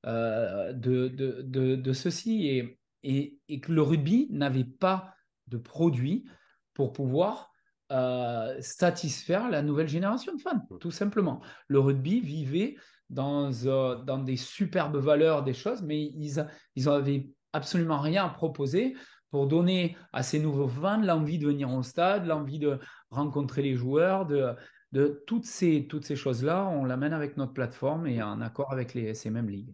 de, 0.03 0.73
de, 0.73 1.75
de, 1.75 1.93
ceci 1.93 2.47
et, 2.47 2.79
et, 3.03 3.37
et, 3.49 3.59
que 3.59 3.71
le 3.71 3.83
rugby 3.83 4.27
n'avait 4.31 4.63
pas 4.63 5.13
de 5.47 5.57
produit 5.57 6.25
pour 6.73 6.91
pouvoir 6.91 7.51
euh, 7.91 8.55
satisfaire 8.61 9.49
la 9.49 9.61
nouvelle 9.61 9.87
génération 9.87 10.33
de 10.33 10.41
fans, 10.41 10.67
tout 10.79 10.89
simplement. 10.89 11.41
Le 11.67 11.79
rugby 11.79 12.19
vivait 12.19 12.77
dans, 13.11 13.51
euh, 13.65 13.95
dans 13.95 14.17
des 14.17 14.37
superbes 14.37 14.97
valeurs, 14.97 15.43
des 15.43 15.53
choses, 15.53 15.83
mais 15.83 16.01
ils, 16.01 16.43
ils 16.75 16.89
avaient 16.89 17.29
absolument 17.53 17.99
rien 17.99 18.25
à 18.25 18.29
proposer 18.29 18.95
pour 19.31 19.47
donner 19.47 19.97
à 20.13 20.23
ces 20.23 20.39
nouveaux 20.39 20.67
fans 20.67 21.01
l'envie 21.01 21.39
de 21.39 21.47
venir 21.47 21.73
au 21.73 21.83
stade, 21.83 22.25
l'envie 22.25 22.59
de 22.59 22.79
rencontrer 23.09 23.61
les 23.61 23.75
joueurs, 23.75 24.25
de, 24.25 24.53
de 24.91 25.23
toutes 25.27 25.45
ces, 25.45 25.87
toutes 25.87 26.05
ces 26.05 26.15
choses-là, 26.15 26.67
on 26.67 26.85
l'amène 26.85 27.13
avec 27.13 27.37
notre 27.37 27.53
plateforme 27.53 28.07
et 28.07 28.21
en 28.21 28.41
accord 28.41 28.71
avec 28.71 28.93
les, 28.93 29.13
ces 29.13 29.29
mêmes 29.29 29.49
ligues. 29.49 29.73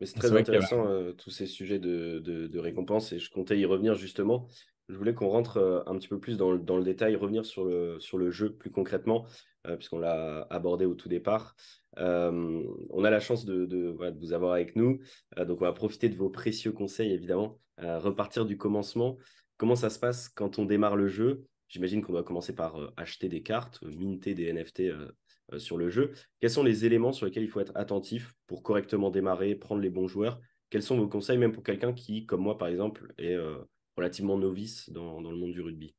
Mais 0.00 0.06
c'est 0.06 0.18
très 0.18 0.36
intéressant, 0.36 0.86
euh, 0.86 1.12
tous 1.12 1.30
ces 1.30 1.46
sujets 1.46 1.78
de, 1.78 2.18
de, 2.18 2.46
de 2.46 2.58
récompense, 2.58 3.12
et 3.12 3.18
je 3.18 3.30
comptais 3.30 3.58
y 3.58 3.64
revenir 3.64 3.94
justement 3.94 4.48
je 4.88 4.96
voulais 4.96 5.14
qu'on 5.14 5.28
rentre 5.28 5.56
euh, 5.58 5.82
un 5.86 5.96
petit 5.96 6.08
peu 6.08 6.18
plus 6.18 6.36
dans 6.36 6.52
le, 6.52 6.58
dans 6.58 6.76
le, 6.76 6.84
détail, 6.84 7.16
revenir 7.16 7.44
sur 7.46 7.64
le, 7.64 7.98
sur 7.98 8.18
le 8.18 8.30
jeu 8.30 8.52
plus 8.52 8.70
concrètement, 8.70 9.26
euh, 9.66 9.76
puisqu'on 9.76 9.98
l'a 9.98 10.46
abordé 10.50 10.84
au 10.84 10.94
tout 10.94 11.08
départ. 11.08 11.54
Euh, 11.98 12.62
on 12.90 13.04
a 13.04 13.10
la 13.10 13.20
chance 13.20 13.44
de, 13.44 13.64
de, 13.64 13.96
vous 14.20 14.32
avoir 14.32 14.52
avec 14.52 14.76
nous, 14.76 15.00
donc 15.36 15.60
on 15.60 15.64
va 15.64 15.72
profiter 15.72 16.08
de 16.08 16.16
vos 16.16 16.28
précieux 16.28 16.72
conseils, 16.72 17.12
évidemment, 17.12 17.60
repartir 17.78 18.46
du 18.46 18.56
commencement. 18.56 19.16
Comment 19.56 19.76
ça 19.76 19.90
se 19.90 19.98
passe 20.00 20.28
quand 20.28 20.58
on 20.58 20.64
démarre 20.64 20.96
le 20.96 21.06
jeu? 21.06 21.44
J'imagine 21.68 22.02
qu'on 22.02 22.12
doit 22.12 22.24
commencer 22.24 22.54
par 22.54 22.92
acheter 22.96 23.28
des 23.28 23.42
cartes, 23.42 23.80
minter 23.84 24.34
des 24.34 24.52
NFT 24.52 24.82
sur 25.56 25.78
le 25.78 25.88
jeu. 25.88 26.12
Quels 26.40 26.50
sont 26.50 26.64
les 26.64 26.84
éléments 26.84 27.12
sur 27.12 27.26
lesquels 27.26 27.44
il 27.44 27.48
faut 27.48 27.60
être 27.60 27.76
attentif 27.76 28.34
pour 28.48 28.64
correctement 28.64 29.10
démarrer, 29.10 29.54
prendre 29.54 29.80
les 29.80 29.90
bons 29.90 30.08
joueurs? 30.08 30.40
Quels 30.70 30.82
sont 30.82 30.98
vos 30.98 31.08
conseils, 31.08 31.38
même 31.38 31.52
pour 31.52 31.62
quelqu'un 31.62 31.92
qui, 31.92 32.26
comme 32.26 32.40
moi 32.40 32.58
par 32.58 32.66
exemple, 32.66 33.14
est 33.18 33.36
relativement 33.96 34.38
novice 34.38 34.90
dans, 34.90 35.20
dans, 35.20 35.30
le 35.30 35.36
monde 35.36 35.52
du 35.52 35.60
rugby 35.60 35.94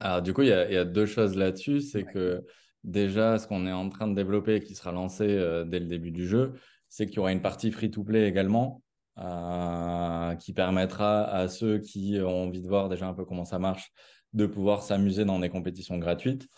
Alors 0.00 0.22
du 0.22 0.32
coup, 0.32 0.42
il 0.42 0.48
y, 0.48 0.52
a, 0.52 0.84
deux 0.84 1.06
choses 1.06 1.36
là-dessus. 1.36 1.80
C'est 1.80 2.04
que 2.04 2.44
déjà, 2.84 3.38
ce 3.38 3.46
qu'on 3.46 3.66
est 3.66 3.72
en 3.72 3.88
train 3.88 4.08
de 4.08 4.14
développer 4.14 4.56
et 4.56 4.60
qui 4.60 4.74
sera 4.74 4.92
lancé 4.92 5.24
euh, 5.24 5.64
dès 5.64 5.80
le 5.80 5.86
début 5.86 6.10
du 6.10 6.26
jeu, 6.26 6.54
c'est 6.88 7.06
qu'il 7.06 7.16
y 7.16 7.18
aura 7.18 7.32
une 7.32 7.42
partie 7.42 7.70
free-to-play 7.70 8.26
également 8.26 8.82
euh, 9.18 10.34
qui 10.36 10.52
permettra 10.52 11.24
à 11.24 11.48
ceux 11.48 11.78
qui 11.78 12.18
ont 12.20 12.44
envie 12.44 12.62
de 12.62 12.68
voir 12.68 12.88
déjà 12.88 13.06
un 13.06 13.14
peu 13.14 13.24
comment 13.24 13.44
ça 13.44 13.58
marche 13.58 13.92
de 14.32 14.46
pouvoir 14.46 14.82
s'amuser 14.82 15.24
dans 15.24 15.38
des 15.38 15.48
compétitions 15.48 15.98
gratuites. 15.98 16.48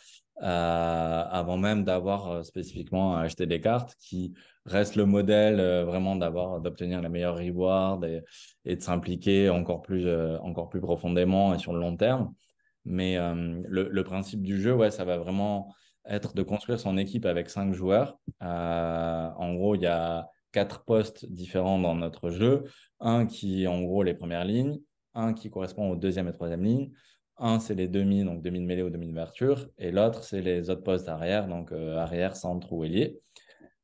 Euh, 0.43 1.25
avant 1.31 1.57
même 1.57 1.85
d'avoir 1.85 2.45
spécifiquement 2.45 3.17
acheté 3.17 3.47
des 3.47 3.61
cartes 3.61 3.95
qui 4.01 4.35
reste 4.67 4.97
le 4.97 5.07
modèle 5.07 5.61
euh, 5.61 5.85
vraiment 5.85 6.17
d'avoir 6.17 6.61
d'obtenir 6.61 7.03
la 7.03 7.09
meilleure 7.09 7.37
reward 7.37 8.05
et, 8.05 8.77
de 8.77 8.81
s'impliquer 8.81 9.51
encore 9.51 9.83
plus 9.83 10.07
euh, 10.07 10.39
encore 10.39 10.69
plus 10.69 10.81
profondément 10.81 11.55
et 11.55 11.59
sur 11.59 11.73
le 11.73 11.81
long 11.81 11.97
terme. 11.97 12.33
Mais 12.85 13.17
euh, 13.17 13.61
le, 13.69 13.89
le, 13.89 14.05
principe 14.05 14.43
du 14.43 14.61
jeu, 14.61 14.75
ouais, 14.75 14.91
ça 14.91 15.05
va 15.05 15.17
vraiment 15.17 15.73
être 16.05 16.35
de 16.35 16.43
construire 16.43 16.81
son 16.81 16.99
équipe 16.99 17.27
avec 17.27 17.49
cinq 17.49 17.73
joueurs. 17.73 18.19
en 18.41 19.55
gros, 19.55 19.77
il 19.77 19.83
y 19.83 19.87
a 19.87 20.29
quatre 20.51 20.85
postes 20.85 21.27
différents 21.27 21.79
dans 21.79 21.95
notre 21.95 22.31
jeu. 22.31 22.65
Un 22.99 23.27
qui 23.27 23.65
est 23.65 23.67
en 23.69 23.83
gros 23.83 24.03
les 24.03 24.15
premières 24.15 24.45
lignes, 24.45 24.81
un 25.15 25.33
qui 25.33 25.49
correspond 25.49 25.91
aux 25.91 25.97
deuxième 25.97 26.29
et 26.29 26.33
troisième 26.33 26.65
lignes, 26.65 26.91
un, 27.43 27.59
c'est 27.61 27.75
les 27.75 27.89
demi, 27.89 28.25
donc 28.25 28.43
demi 28.43 28.61
de 28.61 28.65
mêlée 28.65 28.83
ou 28.83 28.91
demi 28.91 29.07
d'ouverture, 29.07 29.69
et 29.79 29.91
l'autre, 29.91 30.25
c'est 30.25 30.41
les 30.41 30.71
autres 30.71 30.83
postes 30.83 31.09
arrière, 31.09 31.49
donc 31.49 31.73
arrière, 31.73 32.37
centre 32.37 32.73
ou 32.73 32.85
ailier. 32.85 33.21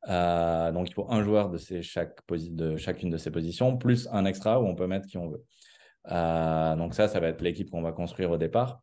Euh, 0.07 0.71
donc, 0.71 0.89
il 0.89 0.93
faut 0.93 1.07
un 1.09 1.23
joueur 1.23 1.49
de, 1.49 1.57
ces, 1.57 1.81
chaque 1.81 2.19
de 2.29 2.77
chacune 2.77 3.09
de 3.09 3.17
ces 3.17 3.31
positions, 3.31 3.77
plus 3.77 4.07
un 4.11 4.25
extra 4.25 4.61
où 4.61 4.65
on 4.65 4.75
peut 4.75 4.87
mettre 4.87 5.07
qui 5.07 5.17
on 5.17 5.29
veut. 5.29 5.43
Euh, 6.11 6.75
donc, 6.75 6.93
ça, 6.93 7.07
ça 7.07 7.19
va 7.19 7.27
être 7.27 7.41
l'équipe 7.41 7.69
qu'on 7.69 7.81
va 7.81 7.91
construire 7.91 8.31
au 8.31 8.37
départ. 8.37 8.81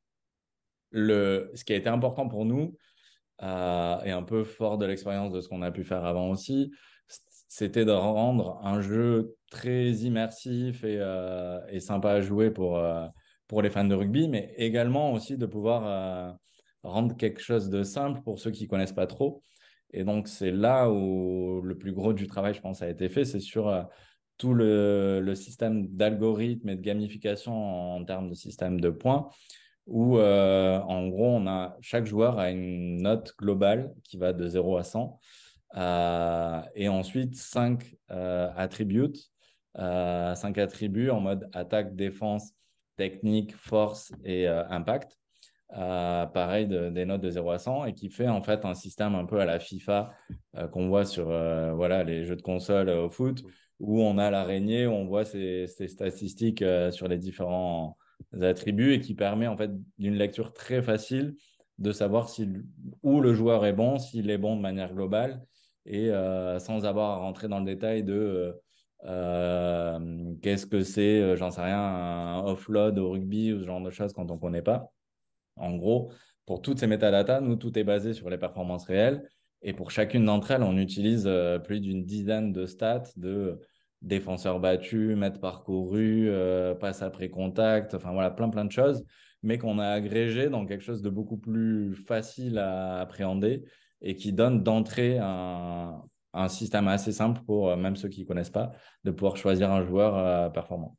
Le, 0.90 1.50
ce 1.54 1.64
qui 1.64 1.72
a 1.72 1.76
été 1.76 1.88
important 1.88 2.28
pour 2.28 2.44
nous, 2.44 2.76
euh, 3.42 4.00
et 4.02 4.10
un 4.10 4.22
peu 4.22 4.44
fort 4.44 4.78
de 4.78 4.86
l'expérience 4.86 5.32
de 5.32 5.40
ce 5.40 5.48
qu'on 5.48 5.62
a 5.62 5.70
pu 5.70 5.84
faire 5.84 6.04
avant 6.04 6.30
aussi, 6.30 6.70
c'était 7.48 7.84
de 7.84 7.92
rendre 7.92 8.60
un 8.62 8.80
jeu 8.80 9.36
très 9.50 9.90
immersif 9.90 10.84
et, 10.84 11.00
et 11.70 11.80
sympa 11.80 12.10
à 12.10 12.20
jouer 12.20 12.50
pour, 12.50 12.82
pour 13.48 13.62
les 13.62 13.70
fans 13.70 13.84
de 13.84 13.94
rugby, 13.94 14.28
mais 14.28 14.52
également 14.56 15.12
aussi 15.12 15.36
de 15.36 15.46
pouvoir 15.46 16.38
rendre 16.82 17.16
quelque 17.16 17.40
chose 17.40 17.68
de 17.68 17.82
simple 17.82 18.22
pour 18.22 18.38
ceux 18.38 18.50
qui 18.50 18.64
ne 18.64 18.68
connaissent 18.68 18.92
pas 18.92 19.06
trop. 19.06 19.42
Et 19.92 20.04
donc, 20.04 20.28
c'est 20.28 20.50
là 20.50 20.90
où 20.90 21.60
le 21.62 21.76
plus 21.76 21.92
gros 21.92 22.12
du 22.12 22.26
travail, 22.26 22.54
je 22.54 22.60
pense, 22.60 22.82
a 22.82 22.88
été 22.88 23.08
fait. 23.08 23.24
C'est 23.24 23.40
sur 23.40 23.68
euh, 23.68 23.82
tout 24.38 24.54
le, 24.54 25.32
système 25.34 25.88
d'algorithmes 25.88 26.68
et 26.68 26.76
de 26.76 26.80
gamification 26.80 27.54
en, 27.94 28.04
termes 28.04 28.28
de 28.28 28.34
système 28.34 28.80
de 28.80 28.90
points, 28.90 29.28
où, 29.86 30.18
euh, 30.18 30.78
en 30.80 31.08
gros, 31.08 31.28
on 31.28 31.46
a, 31.46 31.76
chaque 31.80 32.06
joueur 32.06 32.38
a 32.38 32.50
une 32.50 33.02
note 33.02 33.34
globale 33.38 33.94
qui 34.04 34.18
va 34.18 34.32
de 34.32 34.48
0 34.48 34.76
à 34.76 34.82
100. 34.82 35.18
Euh, 35.76 36.62
et 36.74 36.88
ensuite, 36.88 37.34
5 37.36 37.96
attributs, 38.08 39.12
5 39.76 40.58
attributs 40.58 41.10
en 41.10 41.20
mode 41.20 41.48
attaque, 41.52 41.94
défense, 41.96 42.52
technique, 42.96 43.54
force 43.54 44.12
et 44.24 44.46
impact. 44.48 45.18
Euh, 45.72 46.26
pareil 46.26 46.68
des 46.68 47.04
notes 47.04 47.22
de 47.22 47.30
0 47.30 47.50
à 47.50 47.58
100 47.58 47.86
et 47.86 47.92
qui 47.92 48.08
fait 48.08 48.28
en 48.28 48.40
fait 48.40 48.64
un 48.64 48.74
système 48.74 49.16
un 49.16 49.24
peu 49.24 49.40
à 49.40 49.44
la 49.44 49.58
FIFA 49.58 50.12
euh, 50.56 50.68
qu'on 50.68 50.86
voit 50.88 51.04
sur 51.04 51.28
euh, 51.28 51.72
voilà, 51.72 52.04
les 52.04 52.24
jeux 52.24 52.36
de 52.36 52.42
console 52.42 52.88
au 52.88 53.10
foot 53.10 53.42
où 53.80 54.00
on 54.00 54.16
a 54.16 54.30
l'araignée, 54.30 54.86
on 54.86 55.06
voit 55.06 55.24
ces, 55.24 55.66
statistiques 55.66 56.64
sur 56.92 57.08
les 57.08 57.18
différents 57.18 57.98
attributs 58.40 58.94
et 58.94 59.00
qui 59.00 59.14
permet 59.14 59.48
en 59.48 59.56
fait 59.56 59.70
d'une 59.98 60.14
lecture 60.14 60.54
très 60.54 60.82
facile 60.82 61.34
de 61.78 61.92
savoir 61.92 62.30
où 63.02 63.20
le 63.20 63.34
joueur 63.34 63.66
est 63.66 63.74
bon, 63.74 63.98
s'il 63.98 64.30
est 64.30 64.38
bon 64.38 64.56
de 64.56 64.62
manière 64.62 64.94
globale, 64.94 65.42
et 65.84 66.10
sans 66.58 66.86
avoir 66.86 67.10
à 67.10 67.16
rentrer 67.16 67.48
dans 67.48 67.58
le 67.58 67.66
détail 67.66 68.02
de 68.02 68.58
qu'est-ce 69.02 70.66
que 70.66 70.82
c'est, 70.82 71.36
j'en 71.36 71.50
sais 71.50 71.62
rien, 71.62 71.78
un 71.78 72.44
offload 72.44 72.98
au 72.98 73.10
rugby 73.10 73.52
ou 73.52 73.60
ce 73.60 73.66
genre 73.66 73.80
de 73.80 73.90
choses 73.90 74.12
quand 74.12 74.30
on 74.30 74.34
ne 74.34 74.40
connaît 74.40 74.62
pas. 74.62 74.92
En 75.56 75.76
gros, 75.76 76.10
pour 76.46 76.62
toutes 76.62 76.78
ces 76.78 76.86
métadatas, 76.86 77.40
nous, 77.40 77.56
tout 77.56 77.76
est 77.78 77.84
basé 77.84 78.12
sur 78.12 78.30
les 78.30 78.38
performances 78.38 78.84
réelles. 78.84 79.28
Et 79.62 79.72
pour 79.72 79.90
chacune 79.90 80.24
d'entre 80.24 80.52
elles, 80.52 80.62
on 80.62 80.76
utilise 80.76 81.24
euh, 81.26 81.58
plus 81.58 81.80
d'une 81.80 82.04
dizaine 82.04 82.52
de 82.52 82.66
stats 82.66 83.10
de 83.16 83.60
défenseurs 84.02 84.60
battus, 84.60 85.16
mètres 85.16 85.40
parcourus, 85.40 86.28
euh, 86.28 86.74
passes 86.74 87.02
après 87.02 87.30
contact, 87.30 87.94
enfin 87.94 88.12
voilà, 88.12 88.30
plein 88.30 88.48
plein 88.48 88.64
de 88.64 88.70
choses, 88.70 89.04
mais 89.42 89.58
qu'on 89.58 89.78
a 89.78 89.88
agrégé 89.88 90.48
dans 90.50 90.66
quelque 90.66 90.84
chose 90.84 91.02
de 91.02 91.10
beaucoup 91.10 91.38
plus 91.38 91.94
facile 91.94 92.58
à 92.58 93.00
appréhender 93.00 93.64
et 94.02 94.14
qui 94.14 94.32
donne 94.32 94.62
d'entrée 94.62 95.18
un, 95.18 96.02
un, 96.36 96.48
système 96.48 96.88
assez 96.88 97.12
simple 97.12 97.40
pour 97.46 97.70
euh, 97.70 97.76
même 97.76 97.96
ceux 97.96 98.08
qui 98.08 98.22
ne 98.22 98.26
connaissent 98.26 98.50
pas 98.50 98.72
de 99.04 99.10
pouvoir 99.10 99.36
choisir 99.36 99.70
un 99.70 99.84
joueur 99.84 100.52
performant. 100.52 100.96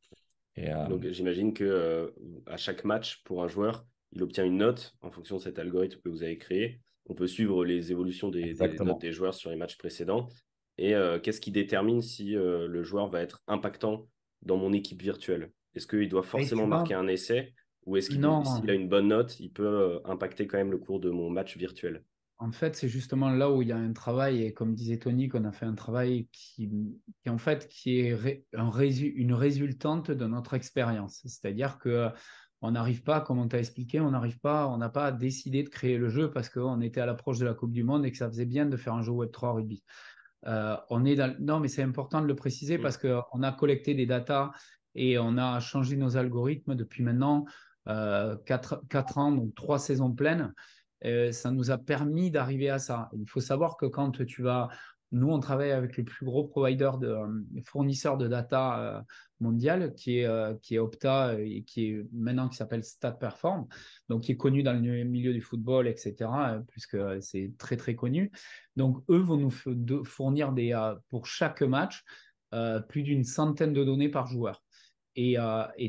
Et, 0.56 0.72
Donc 0.90 1.06
j'imagine 1.12 1.54
que 1.54 2.14
à 2.48 2.58
chaque 2.58 2.84
match 2.84 3.22
pour 3.24 3.44
un 3.44 3.48
joueur, 3.48 3.86
il 4.14 4.24
obtient 4.24 4.46
une 4.46 4.58
note 4.58 4.96
en 5.02 5.12
fonction 5.12 5.38
de 5.38 5.42
cet 5.42 5.60
algorithme 5.60 6.00
que 6.04 6.10
vous 6.10 6.24
avez 6.24 6.38
créé. 6.38 6.82
On 7.10 7.14
peut 7.14 7.28
suivre 7.28 7.64
les 7.64 7.92
évolutions 7.92 8.30
des, 8.30 8.54
notes 8.54 9.02
des 9.02 9.12
joueurs 9.12 9.34
sur 9.34 9.50
les 9.50 9.56
matchs 9.56 9.78
précédents. 9.78 10.28
Et 10.78 10.94
euh, 10.96 11.20
qu'est-ce 11.20 11.42
qui 11.42 11.52
détermine 11.52 12.02
si 12.02 12.36
euh, 12.36 12.68
le 12.68 12.84
joueur 12.84 13.10
va 13.10 13.22
être 13.22 13.42
impactant 13.48 14.08
dans 14.44 14.58
mon 14.58 14.74
équipe 14.74 15.02
virtuelle? 15.02 15.52
Est-ce 15.74 15.88
qu'il 15.88 16.10
doit 16.10 16.24
forcément 16.24 16.68
marquer 16.68 16.94
un 16.94 17.08
essai 17.08 17.54
ou 17.86 17.96
est-ce 17.96 18.10
qu'il 18.10 18.26
s'il 18.46 18.70
a 18.70 18.74
une 18.74 18.90
bonne 18.90 19.08
note, 19.08 19.40
il 19.40 19.52
peut 19.52 19.66
euh, 19.66 20.00
impacter 20.04 20.46
quand 20.46 20.58
même 20.58 20.72
le 20.72 20.78
cours 20.78 21.00
de 21.00 21.10
mon 21.10 21.30
match 21.30 21.58
virtuel? 21.58 22.04
En 22.40 22.52
fait, 22.52 22.76
c'est 22.76 22.88
justement 22.88 23.30
là 23.30 23.52
où 23.52 23.62
il 23.62 23.70
y 23.70 23.72
a 23.72 23.78
un 23.78 23.94
travail, 23.94 24.44
et 24.44 24.54
comme 24.54 24.76
disait 24.76 25.00
Tony, 25.00 25.28
qu'on 25.28 25.46
a 25.46 25.52
fait 25.52 25.66
un 25.66 25.74
travail 25.74 26.28
qui, 26.32 26.70
en 27.28 27.38
fait, 27.38 27.68
qui 27.68 28.00
est 28.00 28.46
un 28.54 28.72
une 28.72 29.34
résultante 29.34 30.12
de 30.12 30.28
notre 30.28 30.54
expérience. 30.54 31.22
C'est-à-dire 31.26 31.80
que 31.80 32.10
on 32.62 32.72
n'arrive 32.72 33.04
pas, 33.04 33.22
comme 33.22 33.38
on 33.40 33.48
t'a 33.48 33.60
expliqué, 33.60 34.00
on 34.00 34.12
n'arrive 34.12 34.40
pas, 34.40 34.68
on 34.68 34.78
n'a 34.78 34.90
pas 34.90 35.12
décidé 35.12 35.64
de 35.64 35.70
créer 35.70 35.98
le 35.98 36.10
jeu 36.10 36.32
parce 36.32 36.50
qu'on 36.50 36.82
était 36.82 37.02
à 37.02 37.06
l'approche 37.06 37.38
de 37.38 37.46
la 37.46 37.54
Coupe 37.54 37.72
du 37.72 37.84
Monde 37.84 38.06
et 38.06 38.12
que 38.12 38.18
ça 38.18 38.28
faisait 38.28 38.46
bien 38.46 38.66
de 38.66 38.78
faire 38.78 38.94
un 38.94 39.04
jeu 39.04 39.12
Web3 39.12 39.54
rugby. 39.54 39.84
Euh, 40.48 40.76
on 40.90 41.06
est 41.06 41.16
dans... 41.16 41.36
Non, 41.40 41.60
mais 41.60 41.68
c'est 41.68 41.84
important 41.84 42.22
de 42.22 42.28
le 42.28 42.36
préciser 42.36 42.78
parce 42.78 42.98
qu'on 42.98 43.44
a 43.44 43.52
collecté 43.52 43.94
des 43.94 44.06
datas 44.06 44.52
et 44.96 45.20
on 45.20 45.38
a 45.38 45.60
changé 45.60 45.98
nos 45.98 46.18
algorithmes 46.18 46.74
depuis 46.74 47.04
maintenant 47.04 47.46
euh, 47.88 48.36
4, 48.46 49.18
ans, 49.18 49.32
donc 49.32 49.54
3 49.56 49.78
saisons 49.78 50.12
pleines. 50.12 50.54
Euh, 51.06 51.32
ça 51.32 51.52
nous 51.52 51.72
a 51.72 51.78
permis 51.78 52.32
d'arriver 52.32 52.70
à 52.70 52.80
ça. 52.80 53.10
Il 53.14 53.28
faut 53.28 53.40
savoir 53.40 53.78
que 53.78 53.86
quand 53.86 54.26
tu 54.26 54.42
vas 54.42 54.70
nous, 55.14 55.30
on 55.30 55.40
travaille 55.40 55.72
avec 55.72 55.96
le 55.96 56.04
plus 56.04 56.26
gros 56.26 56.44
provider 56.44 56.92
de 57.00 57.08
euh, 57.08 58.28
data 58.28 58.80
euh, 58.80 59.02
mondial, 59.40 59.94
qui 59.94 60.20
est, 60.20 60.62
qui 60.62 60.76
est 60.76 60.80
Opta 60.80 61.40
et 61.40 61.64
qui 61.64 61.92
est 61.92 62.06
maintenant 62.12 62.50
qui 62.50 62.58
s'appelle 62.58 62.84
StatPerform, 62.84 63.68
donc 64.10 64.24
qui 64.24 64.34
est 64.34 64.38
connu 64.38 64.64
dans 64.64 64.74
le 64.74 64.80
milieu 65.06 65.32
du 65.32 65.40
football, 65.42 65.88
etc., 65.88 66.30
puisque 66.68 66.98
c'est 67.22 67.54
très 67.58 67.78
très 67.78 67.96
connu. 67.96 68.32
Donc 68.76 69.02
eux 69.10 69.20
vont 69.20 69.38
nous 69.38 70.04
fournir 70.04 70.52
des, 70.52 70.76
pour 71.08 71.26
chaque 71.26 71.62
match 71.62 72.04
plus 72.90 73.04
d'une 73.04 73.24
centaine 73.24 73.72
de 73.72 73.86
données 73.86 74.10
par 74.10 74.28
joueur. 74.28 74.62
Et, 75.16 75.38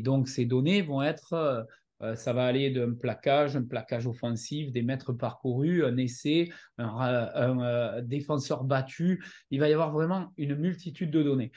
donc 0.01 0.29
ces 0.29 0.44
données 0.44 0.83
vont 0.83 1.03
être 1.03 1.66
euh, 2.03 2.15
ça 2.15 2.33
va 2.33 2.45
aller 2.47 2.71
d'un 2.71 2.95
plaquage, 2.95 3.57
un 3.57 3.65
plaquage 3.65 4.07
offensif, 4.07 4.71
des 4.71 4.83
mètres 4.83 5.13
parcourus, 5.13 5.85
un 5.85 5.97
essai, 5.97 6.51
un, 6.79 7.61
euh, 7.61 8.03
défenseur 8.03 8.65
battu. 8.65 9.25
Il 9.51 9.61
va 9.61 9.69
y 9.69 9.73
avoir 9.73 9.93
vraiment 9.93 10.33
une 10.37 10.55
multitude 10.55 11.11
de 11.11 11.23
données. 11.23 11.53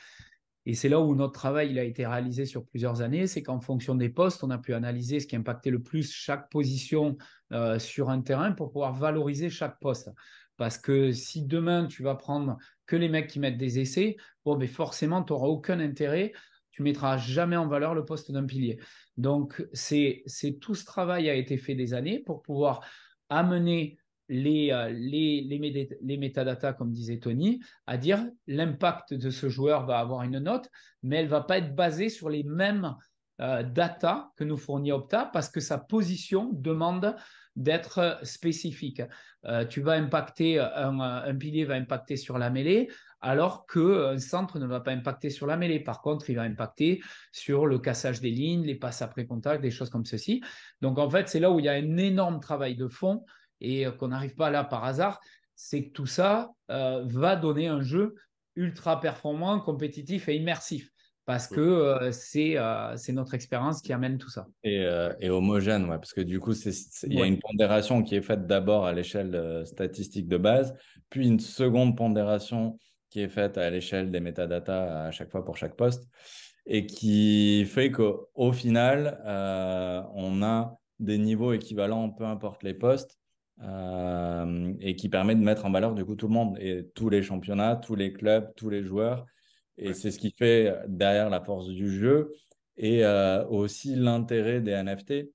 Et 0.65 0.75
c'est 0.75 0.89
là 0.89 0.99
où 0.99 1.15
notre 1.15 1.33
travail 1.33 1.71
il 1.71 1.79
a 1.79 1.83
été 1.83 2.05
réalisé 2.05 2.45
sur 2.45 2.65
plusieurs 2.65 3.01
années, 3.01 3.25
c'est 3.25 3.41
qu'en 3.41 3.59
fonction 3.59 3.95
des 3.95 4.09
postes, 4.09 4.43
on 4.43 4.51
a 4.51 4.59
pu 4.59 4.73
analyser 4.73 5.19
ce 5.19 5.25
qui 5.25 5.35
impactait 5.35 5.71
le 5.71 5.81
plus 5.81 6.11
chaque 6.11 6.49
position 6.49 7.17
euh, 7.51 7.79
sur 7.79 8.09
un 8.09 8.21
terrain 8.21 8.51
pour 8.51 8.71
pouvoir 8.71 8.93
valoriser 8.93 9.49
chaque 9.49 9.79
poste. 9.79 10.09
Parce 10.57 10.77
que 10.77 11.11
si 11.11 11.43
demain 11.43 11.87
tu 11.87 12.03
vas 12.03 12.13
prendre 12.13 12.57
que 12.85 12.95
les 12.95 13.09
mecs 13.09 13.27
qui 13.27 13.39
mettent 13.39 13.57
des 13.57 13.79
essais, 13.79 14.17
bon, 14.45 14.57
mais 14.57 14.67
forcément, 14.67 15.23
tu 15.23 15.33
n'auras 15.33 15.47
aucun 15.47 15.79
intérêt 15.79 16.33
tu 16.71 16.83
mettras 16.83 17.17
jamais 17.17 17.57
en 17.57 17.67
valeur 17.67 17.93
le 17.93 18.05
poste 18.05 18.31
d'un 18.31 18.45
pilier. 18.45 18.79
Donc, 19.17 19.65
c'est 19.73 20.23
tout 20.59 20.75
ce 20.75 20.85
travail 20.85 21.29
a 21.29 21.35
été 21.35 21.57
fait 21.57 21.75
des 21.75 21.93
années 21.93 22.19
pour 22.19 22.41
pouvoir 22.41 22.81
amener 23.29 23.97
les, 24.31 24.71
euh, 24.71 24.89
les, 24.89 26.17
métadatas, 26.17 26.73
comme 26.73 26.91
disait 26.91 27.19
Tony, 27.19 27.61
à 27.85 27.97
dire 27.97 28.25
l'impact 28.47 29.13
de 29.13 29.29
ce 29.29 29.49
joueur 29.49 29.85
va 29.85 29.99
avoir 29.99 30.23
une 30.23 30.39
note, 30.39 30.69
mais 31.03 31.17
elle 31.17 31.25
ne 31.25 31.31
va 31.31 31.41
pas 31.41 31.57
être 31.57 31.75
basée 31.75 32.07
sur 32.07 32.29
les 32.29 32.43
mêmes 32.43 32.95
euh, 33.41 33.61
data 33.63 34.31
que 34.37 34.45
nous 34.45 34.57
fournit 34.57 34.93
Opta 34.93 35.29
parce 35.33 35.49
que 35.49 35.59
sa 35.59 35.77
position 35.77 36.49
demande 36.53 37.15
d'être 37.57 38.19
spécifique. 38.23 39.01
Euh, 39.45 39.65
tu 39.65 39.81
vas 39.81 39.93
impacter, 39.93 40.59
un, 40.59 40.99
un, 40.99 41.35
pilier 41.35 41.65
va 41.65 41.73
impacter 41.73 42.15
sur 42.15 42.37
la 42.37 42.49
mêlée, 42.49 42.89
alors 43.21 43.67
qu'un 43.67 44.17
centre 44.17 44.59
ne 44.59 44.65
va 44.65 44.79
pas 44.79 44.91
impacter 44.91 45.29
sur 45.29 45.45
la 45.45 45.55
mêlée. 45.55 45.79
Par 45.79 46.01
contre, 46.01 46.29
il 46.29 46.35
va 46.35 46.41
impacter 46.41 47.01
sur 47.31 47.67
le 47.67 47.77
cassage 47.77 48.19
des 48.19 48.31
lignes, 48.31 48.65
les 48.65 48.75
passes 48.75 49.01
après 49.01 49.25
contact, 49.25 49.61
des 49.61 49.71
choses 49.71 49.89
comme 49.89 50.05
ceci. 50.05 50.41
Donc, 50.81 50.97
en 50.97 51.09
fait, 51.09 51.29
c'est 51.29 51.39
là 51.39 51.51
où 51.51 51.59
il 51.59 51.65
y 51.65 51.69
a 51.69 51.73
un 51.73 51.97
énorme 51.97 52.39
travail 52.39 52.75
de 52.75 52.87
fond 52.87 53.23
et 53.59 53.85
euh, 53.85 53.91
qu'on 53.91 54.09
n'arrive 54.09 54.35
pas 54.35 54.49
là 54.49 54.63
par 54.63 54.83
hasard. 54.83 55.19
C'est 55.55 55.85
que 55.85 55.91
tout 55.91 56.07
ça 56.07 56.49
euh, 56.71 57.03
va 57.05 57.35
donner 57.35 57.67
un 57.67 57.81
jeu 57.81 58.15
ultra 58.55 58.99
performant, 58.99 59.59
compétitif 59.59 60.27
et 60.27 60.35
immersif 60.35 60.89
parce 61.25 61.47
que 61.47 61.61
euh, 61.61 62.11
c'est 62.11 63.13
notre 63.13 63.35
expérience 63.35 63.81
qui 63.81 63.93
amène 63.93 64.17
tout 64.17 64.29
ça. 64.29 64.47
Et, 64.63 65.29
homogène, 65.29 65.83
ouais, 65.83 65.97
parce 65.97 66.13
que 66.13 66.19
du 66.19 66.39
coup, 66.39 66.53
il 66.53 67.13
y 67.13 67.21
a 67.21 67.25
une 67.25 67.39
pondération 67.39 68.01
qui 68.01 68.15
est 68.15 68.21
faite 68.21 68.47
d'abord 68.47 68.85
à 68.85 68.91
l'échelle 68.91 69.63
statistique 69.63 70.27
de 70.27 70.37
base, 70.37 70.75
puis 71.09 71.27
une 71.27 71.39
seconde 71.39 71.95
pondération 71.95 72.75
qui 73.11 73.21
est 73.21 73.29
faite 73.29 73.57
à 73.59 73.69
l'échelle 73.69 74.09
des 74.09 74.21
métadatas 74.21 75.07
à 75.07 75.11
chaque 75.11 75.29
fois 75.29 75.45
pour 75.45 75.57
chaque 75.57 75.75
poste 75.75 76.07
et 76.65 76.85
qui 76.85 77.65
fait 77.65 77.91
qu'au 77.91 78.51
final, 78.53 79.21
euh, 79.25 80.01
on 80.13 80.43
a 80.43 80.77
des 80.99 81.17
niveaux 81.17 81.53
équivalents, 81.53 82.09
peu 82.09 82.23
importe 82.23 82.63
les 82.63 82.73
postes, 82.73 83.17
euh, 83.63 84.73
et 84.79 84.95
qui 84.95 85.09
permet 85.09 85.35
de 85.35 85.41
mettre 85.41 85.65
en 85.65 85.71
valeur 85.71 85.93
du 85.93 86.05
coup 86.05 86.15
tout 86.15 86.27
le 86.27 86.33
monde 86.33 86.57
et 86.59 86.87
tous 86.95 87.09
les 87.09 87.21
championnats, 87.21 87.75
tous 87.75 87.95
les 87.95 88.13
clubs, 88.13 88.53
tous 88.55 88.69
les 88.69 88.83
joueurs. 88.83 89.25
Et 89.77 89.93
c'est 89.93 90.11
ce 90.11 90.19
qui 90.19 90.31
fait 90.31 90.75
derrière 90.87 91.29
la 91.29 91.41
force 91.41 91.67
du 91.67 91.91
jeu 91.91 92.33
et 92.77 93.03
euh, 93.03 93.45
aussi 93.47 93.95
l'intérêt 93.95 94.61
des 94.61 94.71
NFT 94.71 95.31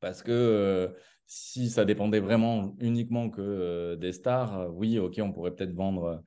parce 0.00 0.22
que 0.22 0.94
si 1.26 1.68
ça 1.68 1.84
dépendait 1.84 2.20
vraiment 2.20 2.74
uniquement 2.80 3.30
que 3.30 3.94
des 3.96 4.12
stars, 4.12 4.68
oui, 4.74 4.98
ok, 4.98 5.20
on 5.20 5.32
pourrait 5.32 5.54
peut-être 5.54 5.74
vendre 5.74 6.22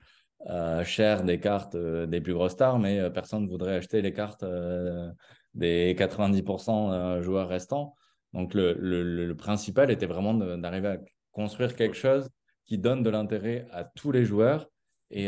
cher 0.84 1.24
des 1.24 1.40
cartes 1.40 1.76
euh, 1.76 2.06
des 2.08 2.22
plus 2.22 2.34
grosses 2.34 2.54
stars, 2.54 2.80
mais 2.80 3.00
euh, 3.00 3.10
personne 3.10 3.44
ne 3.44 3.50
voudrait 3.50 3.76
acheter 3.76 4.02
les 4.02 4.14
cartes 4.14 4.46
des 5.54 5.96
90% 5.96 7.22
joueurs 7.22 7.50
restants. 7.50 7.96
Donc 8.34 8.54
le, 8.54 9.34
principal 9.34 9.92
était 9.92 10.06
vraiment 10.06 10.34
d'arriver 10.34 10.88
à 10.88 10.98
construire 11.32 11.76
quelque 11.76 11.96
chose 11.96 12.30
qui 12.66 12.78
donne 12.78 13.04
de 13.04 13.10
l'intérêt 13.10 13.68
à 13.72 13.84
tous 13.84 14.12
les 14.12 14.24
joueurs 14.24 14.68
et, 15.10 15.28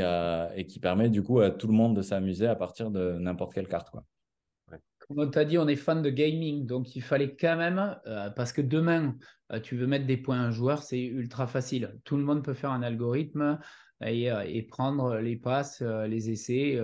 qui 0.67 0.79
permet 0.79 1.09
du 1.09 1.21
coup 1.21 1.41
à 1.41 1.51
tout 1.51 1.67
le 1.67 1.73
monde 1.73 1.95
de 1.95 2.01
s'amuser 2.01 2.47
à 2.47 2.55
partir 2.55 2.89
de 2.89 3.17
n'importe 3.19 3.53
quelle 3.53 3.67
carte. 3.67 3.89
Comme 3.89 5.19
on 5.19 5.29
t'a 5.29 5.43
dit, 5.43 5.57
on 5.57 5.67
est 5.67 5.75
fan 5.75 6.01
de 6.01 6.09
gaming, 6.09 6.65
donc 6.65 6.95
il 6.95 7.01
fallait 7.01 7.35
quand 7.35 7.57
même, 7.57 7.97
parce 8.37 8.53
que 8.53 8.61
demain, 8.61 9.17
tu 9.63 9.75
veux 9.75 9.87
mettre 9.87 10.05
des 10.05 10.15
points 10.15 10.39
à 10.39 10.43
un 10.43 10.51
joueur, 10.51 10.81
c'est 10.81 11.01
ultra 11.01 11.45
facile. 11.45 11.99
Tout 12.05 12.15
le 12.15 12.23
monde 12.23 12.45
peut 12.45 12.53
faire 12.53 12.71
un 12.71 12.83
algorithme, 12.83 13.59
euh, 14.03 14.43
et, 14.45 14.63
prendre 14.63 15.17
les 15.17 15.35
passes, 15.35 15.81
euh, 15.81 16.07
les 16.07 16.29
essais, 16.29 16.79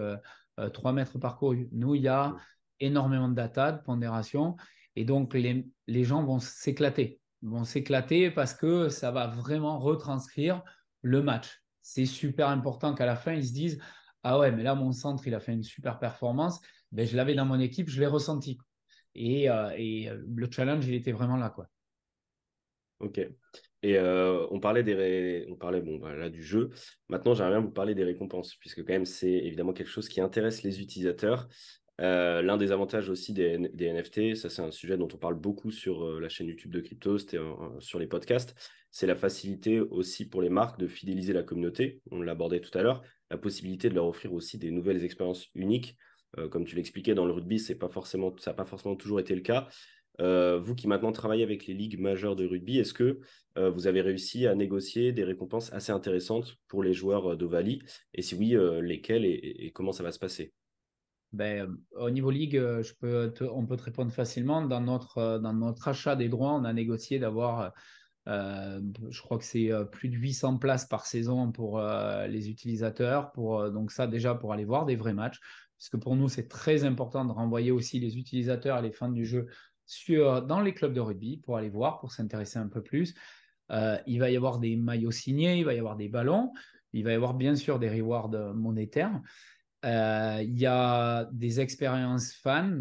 3 0.57 0.91
euh, 0.91 0.93
mètres 0.93 1.17
parcourus. 1.19 1.67
Nous, 1.71 1.95
il 1.95 2.03
y 2.03 2.07
a 2.07 2.35
énormément 2.79 3.29
de 3.29 3.35
data, 3.35 3.71
de 3.71 3.81
pondération, 3.81 4.55
et 4.95 5.05
donc 5.05 5.33
les, 5.33 5.67
les 5.87 6.03
gens 6.03 6.23
vont 6.23 6.39
s'éclater. 6.39 7.19
vont 7.41 7.63
s'éclater 7.63 8.31
parce 8.31 8.53
que 8.53 8.89
ça 8.89 9.11
va 9.11 9.27
vraiment 9.27 9.79
retranscrire 9.79 10.63
le 11.01 11.21
match. 11.21 11.61
C'est 11.81 12.05
super 12.05 12.49
important 12.49 12.93
qu'à 12.93 13.05
la 13.05 13.15
fin, 13.15 13.33
ils 13.33 13.47
se 13.47 13.53
disent 13.53 13.79
Ah 14.23 14.39
ouais, 14.39 14.51
mais 14.51 14.63
là, 14.63 14.75
mon 14.75 14.91
centre, 14.91 15.27
il 15.27 15.35
a 15.35 15.39
fait 15.39 15.53
une 15.53 15.63
super 15.63 15.99
performance. 15.99 16.59
Ben, 16.91 17.05
je 17.05 17.15
l'avais 17.15 17.35
dans 17.35 17.45
mon 17.45 17.59
équipe, 17.59 17.89
je 17.89 17.99
l'ai 17.99 18.07
ressenti. 18.07 18.57
Et, 19.15 19.45
et, 19.77 20.09
le 20.09 20.49
challenge, 20.51 20.87
il 20.87 20.93
était 20.93 21.11
vraiment 21.11 21.37
là. 21.37 21.49
Quoi. 21.49 21.67
Ok. 22.99 23.19
Et 23.81 23.97
euh, 23.97 24.45
on 24.51 24.59
parlait, 24.59 24.83
des 24.83 25.45
on 25.49 25.55
parlait 25.55 25.81
bon, 25.81 25.99
voilà, 25.99 26.29
du 26.29 26.43
jeu. 26.43 26.69
Maintenant, 27.07 27.33
j'aimerais 27.33 27.51
bien 27.51 27.61
vous 27.61 27.71
parler 27.71 27.95
des 27.95 28.03
récompenses, 28.03 28.55
puisque 28.55 28.83
quand 28.83 28.93
même, 28.93 29.05
c'est 29.05 29.31
évidemment 29.31 29.73
quelque 29.73 29.89
chose 29.89 30.09
qui 30.09 30.19
intéresse 30.19 30.63
les 30.63 30.81
utilisateurs. 30.81 31.47
L'un 31.97 32.55
des 32.55 32.71
avantages 32.71 33.09
aussi 33.09 33.33
des, 33.33 33.57
NFT, 33.57 34.33
ça 34.33 34.49
c'est 34.49 34.61
un 34.61 34.71
sujet 34.71 34.95
dont 34.95 35.09
on 35.13 35.17
parle 35.17 35.35
beaucoup 35.35 35.69
sur 35.69 36.17
la 36.21 36.29
chaîne 36.29 36.47
YouTube 36.47 36.71
de 36.71 36.79
Cryptost 36.79 37.33
et 37.33 37.39
sur 37.79 37.99
les 37.99 38.07
podcasts, 38.07 38.55
c'est 38.89 39.05
la 39.05 39.17
facilité 39.17 39.81
aussi 39.81 40.25
pour 40.29 40.41
les 40.41 40.47
marques 40.47 40.79
de 40.79 40.87
fidéliser 40.87 41.33
la 41.33 41.43
communauté. 41.43 41.99
On 42.09 42.21
l'abordait 42.21 42.61
tout 42.61 42.75
à 42.77 42.83
l'heure, 42.83 43.01
la 43.29 43.37
possibilité 43.37 43.89
de 43.89 43.95
leur 43.95 44.07
offrir 44.07 44.31
aussi 44.31 44.57
des 44.57 44.71
nouvelles 44.71 45.03
expériences 45.03 45.47
uniques. 45.55 45.97
comme 46.51 46.63
tu 46.63 46.77
l'expliquais 46.77 47.15
dans 47.15 47.25
le 47.25 47.33
rugby, 47.33 47.59
c'est 47.59 47.77
ça 47.77 48.51
n'a 48.51 48.53
pas 48.53 48.65
forcément 48.65 48.95
toujours 48.95 49.19
été 49.19 49.35
le 49.35 49.41
cas. 49.41 49.67
Euh, 50.19 50.59
vous 50.59 50.75
qui 50.75 50.87
maintenant 50.87 51.11
travaillez 51.11 51.43
avec 51.43 51.65
les 51.67 51.73
ligues 51.73 51.99
majeures 51.99 52.35
de 52.35 52.45
rugby, 52.45 52.79
est-ce 52.79 52.93
que 52.93 53.19
euh, 53.57 53.69
vous 53.69 53.87
avez 53.87 54.01
réussi 54.01 54.47
à 54.47 54.55
négocier 54.55 55.11
des 55.11 55.23
récompenses 55.23 55.71
assez 55.73 55.91
intéressantes 55.91 56.57
pour 56.67 56.83
les 56.83 56.93
joueurs 56.93 57.33
euh, 57.33 57.35
d'Ovalie? 57.35 57.81
Et 58.13 58.21
si 58.21 58.35
oui, 58.35 58.55
lesquelles 58.81 59.25
et, 59.25 59.71
comment 59.73 59.91
ça 59.91 60.03
va 60.03 60.11
se 60.11 60.19
passer? 60.19 60.53
Ben, 61.31 61.77
au 61.91 62.09
niveau 62.09 62.31
ligue, 62.31 62.59
on 62.59 63.65
peut 63.65 63.77
te 63.77 63.83
répondre 63.83 64.11
facilement. 64.11 64.63
Dans 64.63 64.81
notre, 64.81 65.39
dans 65.39 65.53
notre 65.53 65.87
achat 65.87 66.15
des 66.15 66.27
droits, 66.27 66.53
on 66.53 66.63
a 66.63 66.73
négocié 66.73 67.19
d'avoir, 67.19 67.71
je 68.25 69.21
crois 69.21 69.37
que 69.37 69.43
c'est 69.43 69.69
plus 69.91 70.09
de 70.09 70.15
800 70.15 70.57
places 70.57 70.87
par 70.87 71.05
saison 71.05 71.51
pour 71.51 71.79
les 71.79 72.49
utilisateurs. 72.49 73.31
Pour, 73.31 73.69
donc 73.69 73.91
ça 73.91 74.07
déjà 74.07 74.33
pour 74.33 74.53
aller 74.53 74.65
voir 74.65 74.87
des 74.87 74.95
vrais 74.95 75.13
matchs, 75.13 75.39
puisque 75.77 75.97
pour 75.97 76.15
nous 76.15 76.29
c'est 76.29 76.47
très 76.47 76.83
important 76.83 77.23
de 77.25 77.31
renvoyer 77.31 77.69
aussi 77.69 77.99
les 77.99 78.17
utilisateurs 78.17 78.79
et 78.79 78.81
les 78.81 78.91
fans 78.91 79.11
du 79.11 79.25
jeu 79.25 79.45
dans 80.47 80.61
les 80.61 80.73
clubs 80.73 80.93
de 80.93 80.99
rugby 80.99 81.37
pour 81.37 81.57
aller 81.57 81.69
voir, 81.69 81.99
pour 81.99 82.11
s'intéresser 82.11 82.59
un 82.59 82.67
peu 82.67 82.81
plus. 82.81 83.13
Euh, 83.71 83.97
il 84.07 84.19
va 84.19 84.31
y 84.31 84.35
avoir 84.35 84.59
des 84.59 84.75
maillots 84.75 85.11
signés, 85.11 85.57
il 85.57 85.65
va 85.65 85.73
y 85.73 85.79
avoir 85.79 85.95
des 85.95 86.09
ballons, 86.09 86.51
il 86.93 87.03
va 87.03 87.11
y 87.11 87.15
avoir 87.15 87.33
bien 87.33 87.55
sûr 87.55 87.79
des 87.79 87.89
rewards 87.89 88.53
monétaires. 88.55 89.21
Euh, 89.85 90.39
il 90.43 90.59
y 90.59 90.65
a 90.65 91.29
des 91.31 91.59
expériences 91.59 92.33
fans. 92.33 92.71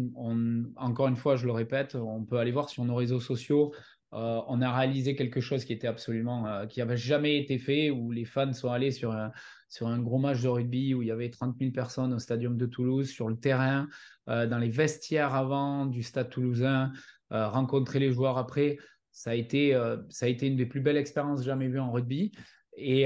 encore 0.75 1.07
une 1.07 1.15
fois, 1.15 1.35
je 1.35 1.45
le 1.45 1.51
répète, 1.51 1.95
on 1.95 2.23
peut 2.25 2.37
aller 2.37 2.51
voir 2.51 2.69
sur 2.69 2.83
nos 2.85 2.95
réseaux 2.95 3.21
sociaux. 3.21 3.73
Euh, 4.13 4.41
on 4.47 4.61
a 4.61 4.75
réalisé 4.75 5.15
quelque 5.15 5.39
chose 5.39 5.65
qui 5.65 5.73
était 5.73 5.87
absolument, 5.87 6.65
qui 6.67 6.79
n'avait 6.79 6.97
jamais 6.97 7.37
été 7.37 7.59
fait, 7.59 7.91
où 7.91 8.11
les 8.11 8.25
fans 8.25 8.53
sont 8.53 8.71
allés 8.71 8.91
sur 8.91 9.15
sur 9.69 9.87
un 9.87 9.99
gros 9.99 10.17
match 10.17 10.41
de 10.41 10.47
rugby 10.47 10.93
où 10.95 11.03
il 11.03 11.07
y 11.07 11.11
avait 11.11 11.29
30 11.29 11.55
000 11.59 11.71
personnes 11.71 12.11
au 12.13 12.19
stadium 12.19 12.57
de 12.57 12.65
Toulouse, 12.65 13.07
sur 13.07 13.29
le 13.29 13.37
terrain, 13.37 13.87
euh, 14.27 14.47
dans 14.47 14.57
les 14.57 14.69
vestiaires 14.69 15.35
avant 15.35 15.85
du 15.85 16.01
stade 16.01 16.29
toulousain, 16.29 16.91
euh, 17.31 17.47
rencontrer 17.47 17.99
les 17.99 18.11
joueurs 18.11 18.39
après. 18.39 18.77
Ça 19.11 19.31
a, 19.31 19.35
été, 19.35 19.75
euh, 19.75 19.97
ça 20.09 20.25
a 20.25 20.29
été 20.29 20.47
une 20.47 20.55
des 20.55 20.65
plus 20.65 20.81
belles 20.81 20.97
expériences 20.97 21.43
jamais 21.43 21.67
vues 21.67 21.79
en 21.79 21.91
rugby. 21.91 22.31
Et, 22.75 23.03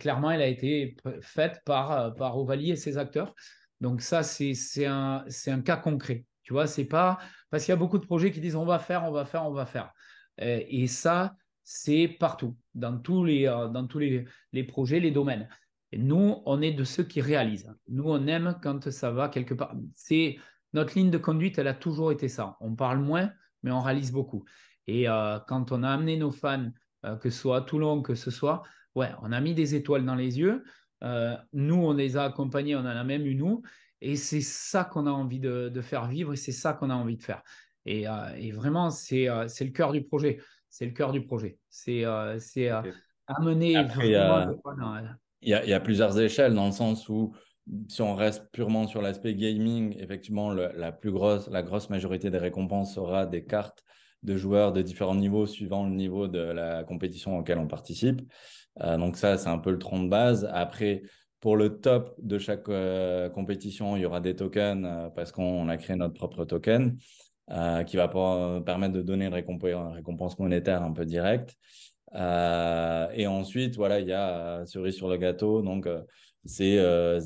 clairement, 0.00 0.30
elle 0.32 0.42
a 0.42 0.48
été 0.48 0.96
faite 1.20 1.62
par, 1.64 2.14
par 2.16 2.36
Ovalie 2.36 2.72
et 2.72 2.76
ses 2.76 2.98
acteurs. 2.98 3.34
Donc 3.80 4.00
ça, 4.00 4.22
c'est 4.24 4.86
un, 4.86 5.24
un 5.46 5.60
cas 5.60 5.76
concret. 5.76 6.24
Tu 6.42 6.52
vois, 6.52 6.66
c'est 6.66 6.86
pas 6.86 7.18
parce 7.48 7.64
qu'il 7.64 7.72
y 7.72 7.74
a 7.74 7.78
beaucoup 7.78 7.98
de 7.98 8.06
projets 8.06 8.32
qui 8.32 8.40
disent 8.40 8.56
on 8.56 8.64
va 8.64 8.80
faire, 8.80 9.04
on 9.04 9.12
va 9.12 9.24
faire, 9.24 9.44
on 9.46 9.52
va 9.52 9.64
faire. 9.64 9.92
Et 10.38 10.88
ça, 10.88 11.36
c'est 11.62 12.08
partout, 12.08 12.56
dans 12.74 12.98
tous 12.98 13.24
les, 13.24 13.44
dans 13.44 13.86
tous 13.86 14.00
les, 14.00 14.24
les 14.52 14.64
projets, 14.64 14.98
les 14.98 15.12
domaines 15.12 15.48
nous, 15.98 16.42
on 16.46 16.62
est 16.62 16.72
de 16.72 16.84
ceux 16.84 17.04
qui 17.04 17.20
réalisent. 17.20 17.72
Nous, 17.88 18.04
on 18.04 18.26
aime 18.26 18.58
quand 18.62 18.90
ça 18.90 19.10
va 19.10 19.28
quelque 19.28 19.54
part. 19.54 19.74
C'est 19.94 20.38
notre 20.72 20.98
ligne 20.98 21.10
de 21.10 21.18
conduite, 21.18 21.58
elle 21.58 21.68
a 21.68 21.74
toujours 21.74 22.12
été 22.12 22.28
ça. 22.28 22.56
On 22.60 22.74
parle 22.74 22.98
moins, 22.98 23.30
mais 23.62 23.70
on 23.70 23.80
réalise 23.80 24.12
beaucoup. 24.12 24.44
Et 24.86 25.08
euh, 25.08 25.38
quand 25.48 25.72
on 25.72 25.82
a 25.82 25.90
amené 25.90 26.16
nos 26.16 26.30
fans, 26.30 26.70
euh, 27.04 27.16
que 27.16 27.30
ce 27.30 27.40
soit 27.40 27.58
à 27.58 27.60
Toulon, 27.62 28.02
que 28.02 28.14
ce 28.14 28.30
soit, 28.30 28.62
ouais, 28.94 29.10
on 29.22 29.32
a 29.32 29.40
mis 29.40 29.54
des 29.54 29.74
étoiles 29.74 30.04
dans 30.04 30.14
les 30.14 30.38
yeux. 30.38 30.64
Euh, 31.02 31.36
nous, 31.52 31.76
on 31.76 31.92
les 31.92 32.16
a 32.16 32.24
accompagnés, 32.24 32.76
on 32.76 32.80
en 32.80 32.86
a 32.86 33.04
même 33.04 33.26
eu 33.26 33.34
nous. 33.34 33.62
Et 34.00 34.16
c'est 34.16 34.42
ça 34.42 34.84
qu'on 34.84 35.06
a 35.06 35.10
envie 35.10 35.40
de, 35.40 35.80
faire 35.80 36.06
vivre 36.06 36.34
et 36.34 36.36
c'est 36.36 36.52
ça 36.52 36.74
qu'on 36.74 36.90
a 36.90 36.94
envie 36.94 37.16
de 37.16 37.22
faire. 37.22 37.42
Et, 37.86 38.06
vraiment, 38.52 38.90
c'est 38.90 39.26
le 39.26 39.70
cœur 39.70 39.92
du 39.92 40.04
projet. 40.04 40.38
C'est 40.68 40.84
le 40.84 40.92
cœur 40.92 41.12
du 41.12 41.24
projet. 41.24 41.58
C'est 41.70 42.04
amener 42.04 43.82
vraiment 43.84 44.54
il 45.46 45.52
y, 45.52 45.72
a, 45.72 45.80
plusieurs 45.80 46.18
échelles 46.20 46.54
dans 46.54 46.66
le 46.66 46.72
sens 46.72 47.08
où 47.08 47.32
si 47.88 48.02
on 48.02 48.14
reste 48.14 48.50
purement 48.52 48.86
sur 48.86 49.00
l'aspect 49.00 49.34
gaming, 49.34 49.96
effectivement, 49.98 50.52
la 50.52 50.92
plus 50.92 51.12
grosse, 51.12 51.48
la 51.50 51.62
grosse 51.62 51.88
majorité 51.88 52.30
des 52.30 52.38
récompenses 52.38 52.94
sera 52.94 53.26
des 53.26 53.44
cartes 53.44 53.82
de 54.22 54.36
joueurs 54.36 54.72
de 54.72 54.82
différents 54.82 55.14
niveaux 55.14 55.46
suivant 55.46 55.84
le 55.84 55.94
niveau 55.94 56.26
de 56.26 56.40
la 56.40 56.82
compétition 56.84 57.38
auquel 57.38 57.58
on 57.58 57.68
participe. 57.68 58.22
Euh, 58.82 58.96
donc 58.96 59.16
ça, 59.16 59.38
c'est 59.38 59.48
un 59.48 59.58
peu 59.58 59.70
le 59.70 59.78
tronc 59.78 60.02
de 60.02 60.08
base. 60.08 60.48
Après, 60.52 61.02
pour 61.40 61.56
le 61.56 61.80
top 61.80 62.14
de 62.18 62.38
chaque 62.38 62.68
euh, 62.68 63.28
compétition, 63.30 63.96
il 63.96 64.02
y 64.02 64.04
aura 64.04 64.20
des 64.20 64.34
tokens 64.34 64.84
euh, 64.84 65.08
parce 65.10 65.32
qu'on 65.32 65.68
a 65.68 65.76
créé 65.76 65.96
notre 65.96 66.14
propre 66.14 66.44
token 66.44 66.98
qui 67.86 67.96
va 67.96 68.08
permettre 68.66 68.94
de 68.94 69.02
donner 69.02 69.26
une 69.26 69.32
récompense, 69.32 69.94
récompense 69.94 70.36
monétaire 70.40 70.82
un 70.82 70.90
peu 70.90 71.06
directe. 71.06 71.54
Euh, 72.14 73.08
et 73.12 73.26
ensuite, 73.26 73.76
voilà, 73.76 74.00
il 74.00 74.06
y 74.06 74.12
a 74.12 74.60
euh, 74.60 74.66
cerise 74.66 74.94
sur 74.94 75.08
le 75.08 75.16
gâteau, 75.16 75.62
donc 75.62 75.86
euh, 75.86 76.02
ces 76.44 76.78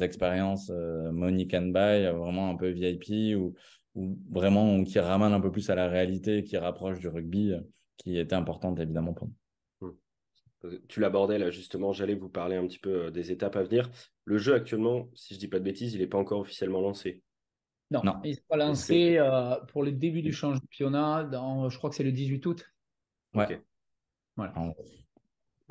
expériences 0.02 0.70
money 0.70 1.46
can 1.46 1.66
buy, 1.66 2.06
vraiment 2.06 2.48
un 2.48 2.56
peu 2.56 2.70
VIP 2.70 3.36
ou, 3.36 3.54
ou, 3.94 4.18
vraiment 4.30 4.82
qui 4.82 4.98
ramènent 4.98 5.34
un 5.34 5.40
peu 5.40 5.52
plus 5.52 5.68
à 5.68 5.74
la 5.74 5.88
réalité, 5.88 6.42
qui 6.42 6.56
rapprochent 6.56 7.00
du 7.00 7.08
rugby, 7.08 7.52
qui 7.98 8.18
était 8.18 8.34
importante 8.34 8.80
évidemment 8.80 9.12
pour 9.12 9.28
nous. 9.28 9.88
Hmm. 9.88 10.78
Tu 10.88 11.00
l'abordais 11.00 11.38
là 11.38 11.50
justement, 11.50 11.92
j'allais 11.92 12.14
vous 12.14 12.30
parler 12.30 12.56
un 12.56 12.66
petit 12.66 12.78
peu 12.78 13.10
des 13.10 13.30
étapes 13.30 13.56
à 13.56 13.62
venir. 13.62 13.90
Le 14.24 14.38
jeu 14.38 14.54
actuellement, 14.54 15.10
si 15.14 15.34
je 15.34 15.38
dis 15.38 15.48
pas 15.48 15.58
de 15.58 15.64
bêtises, 15.64 15.92
il 15.92 16.00
n'est 16.00 16.06
pas 16.06 16.18
encore 16.18 16.40
officiellement 16.40 16.80
lancé. 16.80 17.22
Non, 17.90 18.02
il 18.24 18.36
sera 18.36 18.56
lancé 18.56 19.18
pour 19.68 19.82
le 19.82 19.92
début 19.92 20.22
du 20.22 20.32
championnat, 20.32 21.24
dans, 21.24 21.68
je 21.68 21.76
crois 21.76 21.90
que 21.90 21.96
c'est 21.96 22.04
le 22.04 22.12
18 22.12 22.46
août. 22.46 22.72
Ouais. 23.34 23.60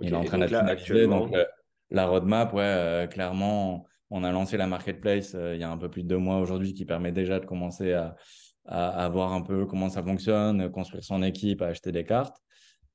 Il 0.02 0.14
est 0.14 0.16
en 0.16 0.24
train 0.24 0.38
d'être 0.38 0.50
finalisé. 0.50 1.08
Donc, 1.08 1.34
la 1.92 2.06
roadmap, 2.06 2.54
ouais, 2.54 2.62
euh, 2.64 3.08
clairement, 3.08 3.86
on 4.10 4.24
a 4.24 4.32
lancé 4.32 4.58
la 4.58 4.68
marketplace 4.68 5.34
euh, 5.36 5.56
il 5.56 5.62
y 5.62 5.64
a 5.64 5.70
un 5.70 5.78
peu 5.78 5.90
plus 5.90 6.04
de 6.04 6.08
deux 6.08 6.18
mois 6.18 6.40
aujourd'hui 6.40 6.74
qui 6.74 6.86
permet 6.86 7.12
déjà 7.12 7.40
de 7.40 7.46
commencer 7.46 7.94
à, 7.94 8.16
à, 8.66 9.10
voir 9.10 9.34
un 9.34 9.42
peu 9.42 9.66
comment 9.66 9.90
ça 9.90 10.04
fonctionne, 10.04 10.70
construire 10.72 11.04
son 11.04 11.24
équipe, 11.24 11.62
acheter 11.62 11.92
des 11.92 12.06
cartes. 12.06 12.38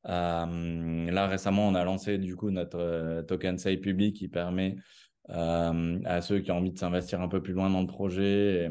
Euh, 0.07 1.11
là, 1.11 1.27
récemment, 1.27 1.67
on 1.67 1.75
a 1.75 1.85
lancé 1.85 2.19
du 2.19 2.37
coup 2.37 2.51
notre 2.51 3.23
token 3.27 3.59
Say 3.59 3.79
public 3.79 4.17
qui 4.17 4.29
permet 4.29 4.77
à 5.29 6.21
ceux 6.21 6.41
qui 6.41 6.53
ont 6.53 6.59
envie 6.59 6.73
de 6.73 6.79
s'investir 6.79 7.23
un 7.23 7.29
peu 7.29 7.43
plus 7.43 7.55
loin 7.55 7.71
dans 7.71 7.81
le 7.81 7.87
projet, 7.87 8.71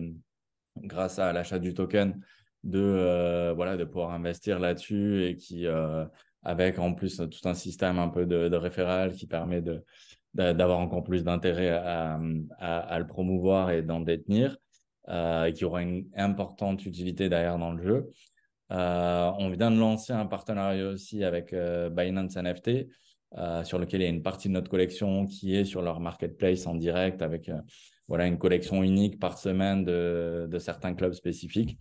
grâce 0.77 1.17
à 1.17 1.33
l'achat 1.33 1.57
du 1.57 1.73
token, 1.73 2.21
de, 2.63 3.51
voilà, 3.55 3.75
de 3.75 3.83
pouvoir 3.83 4.11
investir 4.11 4.59
là-dessus 4.59 5.25
et 5.25 5.35
qui 5.35 5.65
avec 6.43 6.79
en 6.79 6.93
plus 6.93 7.17
tout 7.17 7.47
un 7.47 7.53
système 7.53 7.99
un 7.99 8.09
peu 8.09 8.25
de, 8.25 8.49
de 8.49 8.55
référal 8.55 9.13
qui 9.13 9.27
permet 9.27 9.63
d'avoir 10.33 10.79
encore 10.79 11.03
plus 11.03 11.23
d'intérêt 11.23 11.69
à, 11.69 12.19
le 12.99 13.07
promouvoir 13.07 13.71
et 13.71 13.81
d'en 13.81 14.01
détenir, 14.01 14.57
euh, 15.09 15.51
qui 15.51 15.65
aura 15.65 15.81
une 15.81 16.05
importante 16.15 16.85
utilité 16.85 17.29
derrière 17.29 17.57
dans 17.57 17.71
le 17.71 17.83
jeu. 17.83 18.09
Euh, 18.71 19.31
on 19.37 19.49
vient 19.49 19.71
de 19.71 19.77
lancer 19.77 20.13
un 20.13 20.25
partenariat 20.25 20.87
aussi 20.87 21.23
avec 21.23 21.53
euh, 21.53 21.89
Binance 21.89 22.35
NFT, 22.35 22.87
sur 23.63 23.79
lequel 23.79 24.01
il 24.01 24.03
y 24.03 24.07
a 24.07 24.11
une 24.11 24.21
partie 24.21 24.47
de 24.47 24.53
notre 24.53 24.69
collection 24.69 25.25
qui 25.25 25.55
est 25.55 25.65
sur 25.65 25.81
leur 25.81 25.99
marketplace 25.99 26.67
en 26.67 26.75
direct 26.75 27.23
avec 27.23 27.49
voilà, 28.07 28.27
une 28.27 28.37
collection 28.37 28.83
unique 28.83 29.19
par 29.19 29.39
semaine 29.39 29.83
de 29.83 30.59
certains 30.59 30.93
clubs 30.93 31.13
spécifiques. 31.13 31.79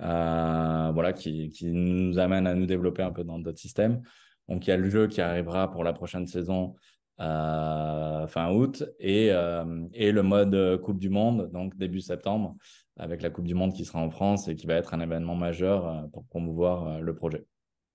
Euh, 0.00 0.90
voilà, 0.92 1.12
qui, 1.12 1.50
qui, 1.50 1.72
nous 1.72 2.18
amène 2.18 2.46
à 2.46 2.54
nous 2.54 2.66
développer 2.66 3.02
un 3.02 3.10
peu 3.10 3.24
dans 3.24 3.38
d'autres 3.38 3.58
systèmes. 3.58 4.02
Donc, 4.48 4.66
il 4.66 4.70
y 4.70 4.72
a 4.72 4.76
le 4.76 4.88
jeu 4.88 5.08
qui 5.08 5.20
arrivera 5.20 5.70
pour 5.70 5.84
la 5.84 5.92
prochaine 5.92 6.26
saison 6.26 6.76
euh, 7.20 8.26
fin 8.28 8.52
août 8.52 8.84
et, 9.00 9.32
euh, 9.32 9.86
et, 9.92 10.12
le 10.12 10.22
mode 10.22 10.80
Coupe 10.82 11.00
du 11.00 11.10
Monde, 11.10 11.50
donc 11.52 11.76
début 11.76 12.00
septembre, 12.00 12.56
avec 12.96 13.22
la 13.22 13.30
Coupe 13.30 13.46
du 13.46 13.54
Monde 13.54 13.72
qui 13.72 13.84
sera 13.84 14.00
en 14.00 14.10
France 14.10 14.46
et 14.48 14.54
qui 14.54 14.66
va 14.66 14.74
être 14.74 14.94
un 14.94 15.00
événement 15.00 15.34
majeur 15.34 16.08
pour 16.12 16.24
promouvoir 16.26 17.00
le 17.00 17.14
projet. 17.14 17.44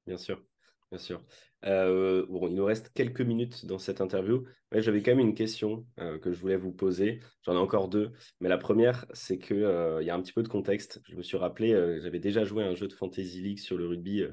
Bien 0.06 0.18
sûr, 0.18 0.44
bien 0.94 1.00
sûr. 1.00 1.24
Euh, 1.66 2.24
bon, 2.30 2.48
il 2.48 2.54
nous 2.54 2.66
reste 2.66 2.92
quelques 2.94 3.22
minutes 3.22 3.66
dans 3.66 3.80
cette 3.80 4.00
interview. 4.00 4.44
J'avais 4.72 5.02
quand 5.02 5.12
même 5.12 5.28
une 5.28 5.34
question 5.34 5.88
euh, 6.00 6.20
que 6.20 6.32
je 6.32 6.38
voulais 6.38 6.56
vous 6.56 6.72
poser. 6.72 7.20
J'en 7.42 7.54
ai 7.54 7.58
encore 7.58 7.88
deux. 7.88 8.12
Mais 8.42 8.48
la 8.48 8.60
première, 8.60 9.08
c'est 9.12 9.40
qu'il 9.40 9.64
euh, 9.64 10.04
y 10.04 10.12
a 10.12 10.16
un 10.16 10.22
petit 10.22 10.34
peu 10.34 10.44
de 10.44 10.48
contexte. 10.48 11.02
Je 11.10 11.16
me 11.16 11.24
suis 11.24 11.36
rappelé, 11.36 11.72
j'avais 12.00 12.20
déjà 12.20 12.44
joué 12.44 12.64
à 12.64 12.68
un 12.68 12.76
jeu 12.76 12.88
de 12.88 12.94
Fantasy 12.94 13.42
League 13.42 13.58
sur 13.58 13.76
le 13.76 13.88
rugby 13.88 14.24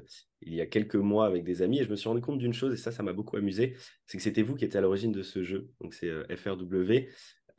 il 0.43 0.53
y 0.53 0.61
a 0.61 0.67
quelques 0.67 0.95
mois 0.95 1.25
avec 1.25 1.43
des 1.43 1.63
amis. 1.63 1.79
Et 1.79 1.83
je 1.83 1.89
me 1.89 1.95
suis 1.95 2.09
rendu 2.09 2.21
compte 2.21 2.37
d'une 2.37 2.53
chose, 2.53 2.73
et 2.75 2.77
ça, 2.77 2.91
ça 2.91 3.01
m'a 3.01 3.13
beaucoup 3.13 3.37
amusé. 3.37 3.75
C'est 4.05 4.17
que 4.17 4.23
c'était 4.23 4.43
vous 4.43 4.53
qui 4.53 4.65
étiez 4.65 4.77
à 4.77 4.81
l'origine 4.81 5.11
de 5.11 5.23
ce 5.23 5.41
jeu. 5.41 5.67
Donc, 5.79 5.95
c'est 5.95 6.11
FRW. 6.35 7.07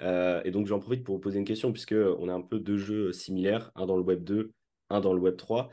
et 0.00 0.50
donc, 0.52 0.68
j'en 0.68 0.78
profite 0.78 1.02
pour 1.02 1.16
vous 1.16 1.20
poser 1.20 1.40
une 1.40 1.44
question, 1.44 1.72
puisqu'on 1.72 2.28
a 2.28 2.32
un 2.32 2.42
peu 2.42 2.60
deux 2.60 2.78
jeux 2.78 3.10
similaires, 3.10 3.72
un 3.74 3.86
dans 3.86 3.96
le 3.96 4.04
Web 4.04 4.22
2, 4.22 4.52
un 4.90 5.00
dans 5.00 5.12
le 5.12 5.20
Web 5.20 5.36
3 5.36 5.70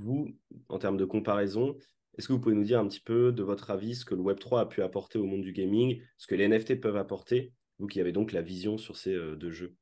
vous, 0.00 0.28
en 0.68 0.78
termes 0.78 0.96
de 0.96 1.04
comparaison, 1.04 1.76
est-ce 2.16 2.28
que 2.28 2.32
vous 2.32 2.40
pouvez 2.40 2.54
nous 2.54 2.64
dire 2.64 2.80
un 2.80 2.88
petit 2.88 3.00
peu 3.00 3.32
de 3.32 3.42
votre 3.42 3.70
avis 3.70 3.94
ce 3.94 4.04
que 4.04 4.14
le 4.14 4.22
Web3 4.22 4.60
a 4.60 4.66
pu 4.66 4.82
apporter 4.82 5.18
au 5.18 5.26
monde 5.26 5.42
du 5.42 5.52
gaming, 5.52 6.00
ce 6.18 6.26
que 6.26 6.34
les 6.34 6.48
NFT 6.48 6.80
peuvent 6.80 6.96
apporter, 6.96 7.52
vous 7.78 7.86
qui 7.86 8.00
avez 8.00 8.12
donc 8.12 8.32
la 8.32 8.42
vision 8.42 8.78
sur 8.78 8.96
ces 8.96 9.14
euh, 9.14 9.36
deux 9.36 9.52
jeux? 9.52 9.74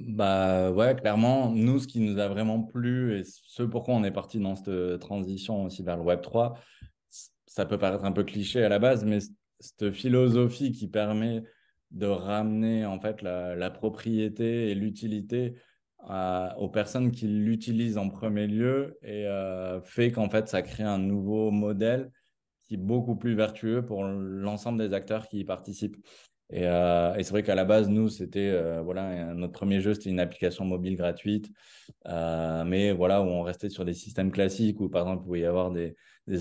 Bah 0.00 0.72
ouais, 0.72 0.96
clairement, 0.96 1.52
nous, 1.52 1.78
ce 1.78 1.86
qui 1.86 2.00
nous 2.00 2.18
a 2.18 2.28
vraiment 2.28 2.62
plu 2.62 3.16
et 3.16 3.22
ce 3.24 3.62
pourquoi 3.62 3.94
on 3.94 4.02
est 4.02 4.10
parti 4.10 4.40
dans 4.40 4.56
cette 4.56 4.98
transition 4.98 5.64
aussi 5.64 5.84
vers 5.84 5.96
le 5.96 6.02
Web 6.02 6.20
3, 6.20 6.58
ça 7.46 7.64
peut 7.64 7.78
paraître 7.78 8.04
un 8.04 8.12
peu 8.12 8.24
cliché 8.24 8.64
à 8.64 8.68
la 8.68 8.80
base, 8.80 9.04
mais 9.04 9.20
cette 9.60 9.92
philosophie 9.92 10.72
qui 10.72 10.88
permet 10.88 11.44
de 11.92 12.06
ramener 12.06 12.84
en 12.84 13.00
fait 13.00 13.22
la, 13.22 13.70
propriété 13.70 14.70
et 14.70 14.74
l'utilité 14.74 15.54
aux 16.58 16.68
personnes 16.68 17.10
qui 17.10 17.26
l'utilisent 17.26 17.98
en 17.98 18.08
premier 18.08 18.46
lieu 18.46 18.98
et 19.02 19.26
euh, 19.26 19.80
fait 19.80 20.12
qu'en 20.12 20.28
fait 20.28 20.48
ça 20.48 20.62
crée 20.62 20.82
un 20.82 20.98
nouveau 20.98 21.50
modèle 21.50 22.10
qui 22.62 22.74
est 22.74 22.78
beaucoup 22.78 23.16
plus 23.16 23.34
vertueux 23.34 23.84
pour 23.84 24.04
l'ensemble 24.04 24.78
des 24.78 24.94
acteurs 24.94 25.28
qui 25.28 25.40
y 25.40 25.44
participent. 25.44 25.96
Et, 26.50 26.66
euh, 26.66 27.14
c'est 27.16 27.30
vrai 27.30 27.42
qu'à 27.42 27.54
la 27.54 27.64
base, 27.64 27.88
nous, 27.88 28.08
c'était 28.08 28.50
euh, 28.50 28.82
voilà, 28.82 29.34
notre 29.34 29.52
premier 29.52 29.80
jeu, 29.80 29.94
c'était 29.94 30.10
une 30.10 30.20
application 30.20 30.64
mobile 30.64 30.96
gratuite, 30.96 31.50
mais 32.06 32.92
voilà, 32.92 33.22
où 33.22 33.26
on 33.26 33.42
restait 33.42 33.70
sur 33.70 33.84
des 33.84 33.94
systèmes 33.94 34.30
classiques 34.30 34.80
où 34.80 34.88
par 34.88 35.02
exemple, 35.02 35.22
il 35.22 35.26
pouvait 35.26 35.40
y 35.40 35.46
avoir 35.46 35.70
des, 35.70 35.96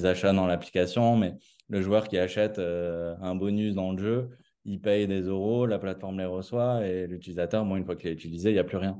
achats 0.05 0.33
dans 0.33 0.47
l'application, 0.47 1.17
mais 1.17 1.33
le 1.69 1.81
joueur 1.81 2.07
qui 2.07 2.17
achète 2.17 2.59
un 2.59 3.35
bonus 3.35 3.75
dans 3.75 3.91
le 3.91 3.97
jeu, 3.97 4.29
il 4.65 4.79
paye 4.79 5.07
des 5.07 5.21
euros, 5.21 5.65
la 5.65 5.79
plateforme 5.79 6.19
les 6.19 6.25
reçoit 6.25 6.85
et 6.87 7.07
l'utilisateur, 7.07 7.65
moi, 7.65 7.77
une 7.77 7.85
fois 7.85 7.95
qu'il 7.95 8.09
a 8.09 8.13
utilisé, 8.13 8.49
il 8.49 8.53
n'y 8.53 8.59
a 8.59 8.63
plus 8.63 8.77
rien. 8.77 8.97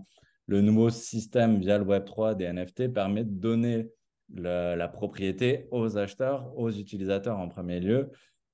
Le 0.48 0.62
nouveau 0.62 0.90
système 0.90 1.60
via 1.60 1.78
le 1.78 1.86
Web3 1.86 2.36
des 2.36 2.52
NFT 2.52 2.94
permet 2.94 3.24
de 3.24 3.32
donner 3.34 3.90
la 4.34 4.88
propriété 4.88 5.68
aux 5.72 5.98
acheteurs, 5.98 6.52
aux 6.58 6.72
utilisateurs 6.72 7.40
en 7.40 7.48
premier 7.48 7.80
lieu. 7.80 8.10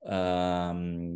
Euh, 0.08 0.74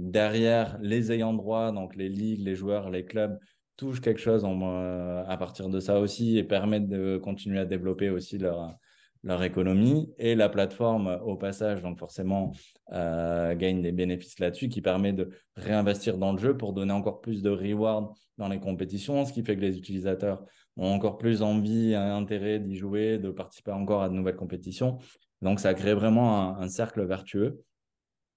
derrière, 0.09 0.77
les 0.81 1.11
ayants 1.11 1.33
droit, 1.33 1.71
donc 1.71 1.95
les 1.95 2.09
ligues, 2.09 2.43
les 2.43 2.55
joueurs, 2.55 2.89
les 2.89 3.05
clubs, 3.05 3.37
touchent 3.77 4.01
quelque 4.01 4.19
chose 4.19 4.45
euh, 4.45 5.23
à 5.27 5.37
partir 5.37 5.69
de 5.69 5.79
ça 5.79 5.99
aussi 5.99 6.37
et 6.37 6.43
permettent 6.43 6.89
de 6.89 7.17
continuer 7.17 7.59
à 7.59 7.65
développer 7.65 8.09
aussi 8.09 8.37
leur, 8.37 8.75
leur 9.23 9.41
économie 9.43 10.13
et 10.17 10.35
la 10.35 10.49
plateforme 10.49 11.19
au 11.25 11.35
passage, 11.35 11.81
donc 11.81 11.97
forcément, 11.97 12.51
euh, 12.91 13.55
gagne 13.55 13.81
des 13.81 13.91
bénéfices 13.91 14.39
là-dessus 14.39 14.69
qui 14.69 14.81
permet 14.81 15.13
de 15.13 15.29
réinvestir 15.55 16.17
dans 16.17 16.33
le 16.33 16.37
jeu 16.37 16.57
pour 16.57 16.73
donner 16.73 16.93
encore 16.93 17.21
plus 17.21 17.41
de 17.41 17.49
reward 17.49 18.13
dans 18.37 18.49
les 18.49 18.59
compétitions, 18.59 19.25
ce 19.25 19.33
qui 19.33 19.43
fait 19.43 19.55
que 19.55 19.61
les 19.61 19.77
utilisateurs 19.77 20.43
ont 20.77 20.87
encore 20.87 21.17
plus 21.17 21.41
envie 21.41 21.91
et 21.91 21.95
intérêt 21.95 22.59
d'y 22.59 22.75
jouer, 22.75 23.17
de 23.17 23.29
participer 23.29 23.71
encore 23.71 24.01
à 24.01 24.09
de 24.09 24.13
nouvelles 24.13 24.35
compétitions. 24.35 24.97
Donc 25.41 25.59
ça 25.59 25.73
crée 25.73 25.93
vraiment 25.93 26.57
un, 26.57 26.67
cercle 26.69 27.03
vertueux 27.05 27.61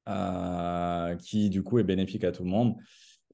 euh, 0.09 1.17
qui 1.17 1.51
du 1.51 1.63
coup 1.63 1.79
est 1.79 1.85
bénéfique 1.85 2.25
à 2.25 2.33
tout 2.33 2.45
le 2.45 2.51
monde 2.51 2.77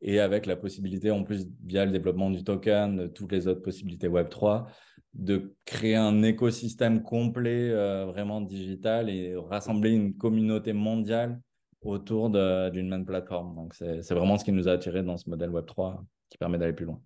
et 0.03 0.21
avec 0.21 0.47
la 0.47 0.57
possibilité 0.57 1.11
en 1.11 1.23
plus 1.23 1.47
via 1.65 1.85
le 1.85 1.93
développement 1.93 2.31
du 2.31 2.45
token, 2.45 2.97
de 2.97 3.07
toutes 3.07 3.33
les 3.33 3.47
autres 3.47 3.63
possibilités 3.63 4.09
Web3, 4.09 4.67
de 5.15 5.55
créer 5.65 5.97
un 5.97 6.23
écosystème 6.23 7.03
complet 7.03 7.71
euh, 7.71 8.07
vraiment 8.07 8.41
digital 8.41 9.11
et 9.11 9.37
rassembler 9.37 9.91
une 9.91 10.17
communauté 10.17 10.73
mondiale 10.73 11.41
autour 11.83 12.31
d'une 12.31 12.89
même 12.89 13.05
plateforme. 13.05 13.55
Donc, 13.55 13.75
c'est 13.75 14.13
vraiment 14.13 14.39
ce 14.39 14.45
qui 14.45 14.53
nous 14.53 14.69
a 14.69 14.73
attiré 14.73 15.03
dans 15.03 15.17
ce 15.17 15.29
modèle 15.29 15.51
Web3 15.51 16.01
qui 16.29 16.39
permet 16.39 16.59
d'aller 16.59 16.73
plus 16.73 16.87
loin. 16.87 17.01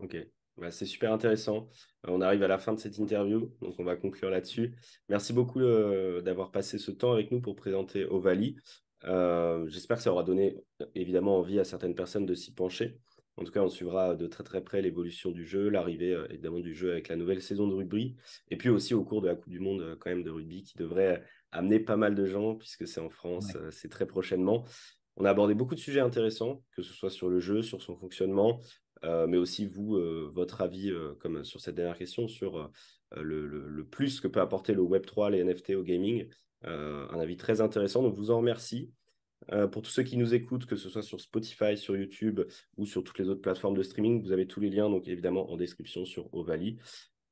Ok, 0.00 0.16
bah, 0.56 0.70
c'est 0.70 0.86
super 0.86 1.12
intéressant. 1.12 1.68
On 2.06 2.20
arrive 2.20 2.42
à 2.42 2.48
la 2.48 2.58
fin 2.58 2.72
de 2.72 2.78
cette 2.78 2.98
interview, 2.98 3.52
donc 3.60 3.74
on 3.78 3.84
va 3.84 3.96
conclure 3.96 4.30
là-dessus. 4.30 4.76
Merci 5.08 5.32
beaucoup 5.32 5.60
euh, 5.60 6.20
d'avoir 6.20 6.50
passé 6.50 6.78
ce 6.78 6.90
temps 6.90 7.12
avec 7.12 7.30
nous 7.30 7.40
pour 7.40 7.56
présenter 7.56 8.04
Ovali. 8.04 8.56
Euh, 9.04 9.66
j'espère 9.68 9.96
que 9.96 10.02
ça 10.02 10.12
aura 10.12 10.22
donné 10.22 10.56
évidemment 10.94 11.38
envie 11.38 11.58
à 11.58 11.64
certaines 11.64 11.94
personnes 11.94 12.26
de 12.26 12.34
s'y 12.34 12.52
pencher. 12.54 12.98
En 13.36 13.44
tout 13.44 13.52
cas, 13.52 13.62
on 13.62 13.68
suivra 13.68 14.14
de 14.14 14.26
très 14.26 14.44
très 14.44 14.62
près 14.62 14.82
l'évolution 14.82 15.30
du 15.30 15.46
jeu, 15.46 15.70
l'arrivée 15.70 16.12
euh, 16.12 16.26
évidemment 16.30 16.60
du 16.60 16.74
jeu 16.74 16.92
avec 16.92 17.08
la 17.08 17.16
nouvelle 17.16 17.40
saison 17.40 17.66
de 17.66 17.74
rugby, 17.74 18.16
et 18.50 18.56
puis 18.56 18.68
aussi 18.68 18.92
au 18.92 19.04
cours 19.04 19.22
de 19.22 19.28
la 19.28 19.34
Coupe 19.34 19.48
du 19.48 19.58
Monde 19.58 19.80
euh, 19.80 19.96
quand 19.98 20.10
même 20.10 20.22
de 20.22 20.30
rugby 20.30 20.62
qui 20.62 20.76
devrait 20.76 21.24
amener 21.50 21.80
pas 21.80 21.96
mal 21.96 22.14
de 22.14 22.26
gens 22.26 22.54
puisque 22.56 22.86
c'est 22.86 23.00
en 23.00 23.08
France, 23.08 23.56
euh, 23.56 23.70
c'est 23.70 23.88
très 23.88 24.06
prochainement. 24.06 24.64
On 25.16 25.24
a 25.24 25.30
abordé 25.30 25.54
beaucoup 25.54 25.74
de 25.74 25.80
sujets 25.80 26.00
intéressants, 26.00 26.62
que 26.76 26.82
ce 26.82 26.92
soit 26.92 27.10
sur 27.10 27.28
le 27.28 27.40
jeu, 27.40 27.62
sur 27.62 27.82
son 27.82 27.96
fonctionnement, 27.96 28.60
mais 29.04 29.36
aussi 29.36 29.66
vous, 29.66 29.98
votre 30.32 30.60
avis 30.60 30.92
comme 31.20 31.44
sur 31.44 31.60
cette 31.60 31.74
dernière 31.74 31.98
question 31.98 32.28
sur 32.28 32.70
le, 33.16 33.46
le, 33.46 33.84
plus 33.84 34.20
que 34.20 34.28
peut 34.28 34.40
apporter 34.40 34.74
le 34.74 34.82
Web 34.82 35.04
3, 35.04 35.30
les 35.30 35.44
NFT 35.44 35.70
au 35.70 35.82
gaming. 35.82 36.28
un 36.64 37.18
avis 37.18 37.36
très 37.36 37.60
intéressant, 37.60 38.02
donc 38.02 38.14
je 38.14 38.20
vous 38.20 38.30
en 38.30 38.38
remercie. 38.38 38.92
Euh, 39.50 39.66
pour 39.66 39.82
tous 39.82 39.90
ceux 39.90 40.02
qui 40.02 40.16
nous 40.16 40.34
écoutent, 40.34 40.66
que 40.66 40.76
ce 40.76 40.88
soit 40.88 41.02
sur 41.02 41.20
Spotify, 41.20 41.76
sur 41.76 41.96
YouTube 41.96 42.40
ou 42.76 42.86
sur 42.86 43.02
toutes 43.02 43.18
les 43.18 43.28
autres 43.28 43.40
plateformes 43.40 43.76
de 43.76 43.82
streaming, 43.82 44.22
vous 44.22 44.32
avez 44.32 44.46
tous 44.46 44.60
les 44.60 44.70
liens, 44.70 44.88
donc 44.88 45.08
évidemment 45.08 45.50
en 45.50 45.56
description 45.56 46.04
sur 46.04 46.32
Ovali. 46.34 46.78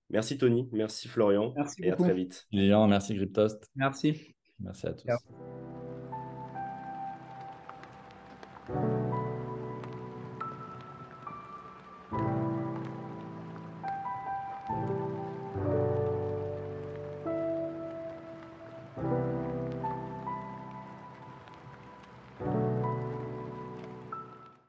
Merci 0.09 0.39
Tony, 0.39 0.69
merci 0.73 1.07
Florian, 1.07 1.53
merci 1.57 1.83
et 1.85 1.91
à 1.91 1.97
très 1.97 2.15
vite. 2.15 2.49
Merci 2.53 3.15
Cryptost. 3.15 3.71
Merci. 3.77 4.35
Merci 4.59 4.87
à 4.87 4.93
tous. 4.93 5.07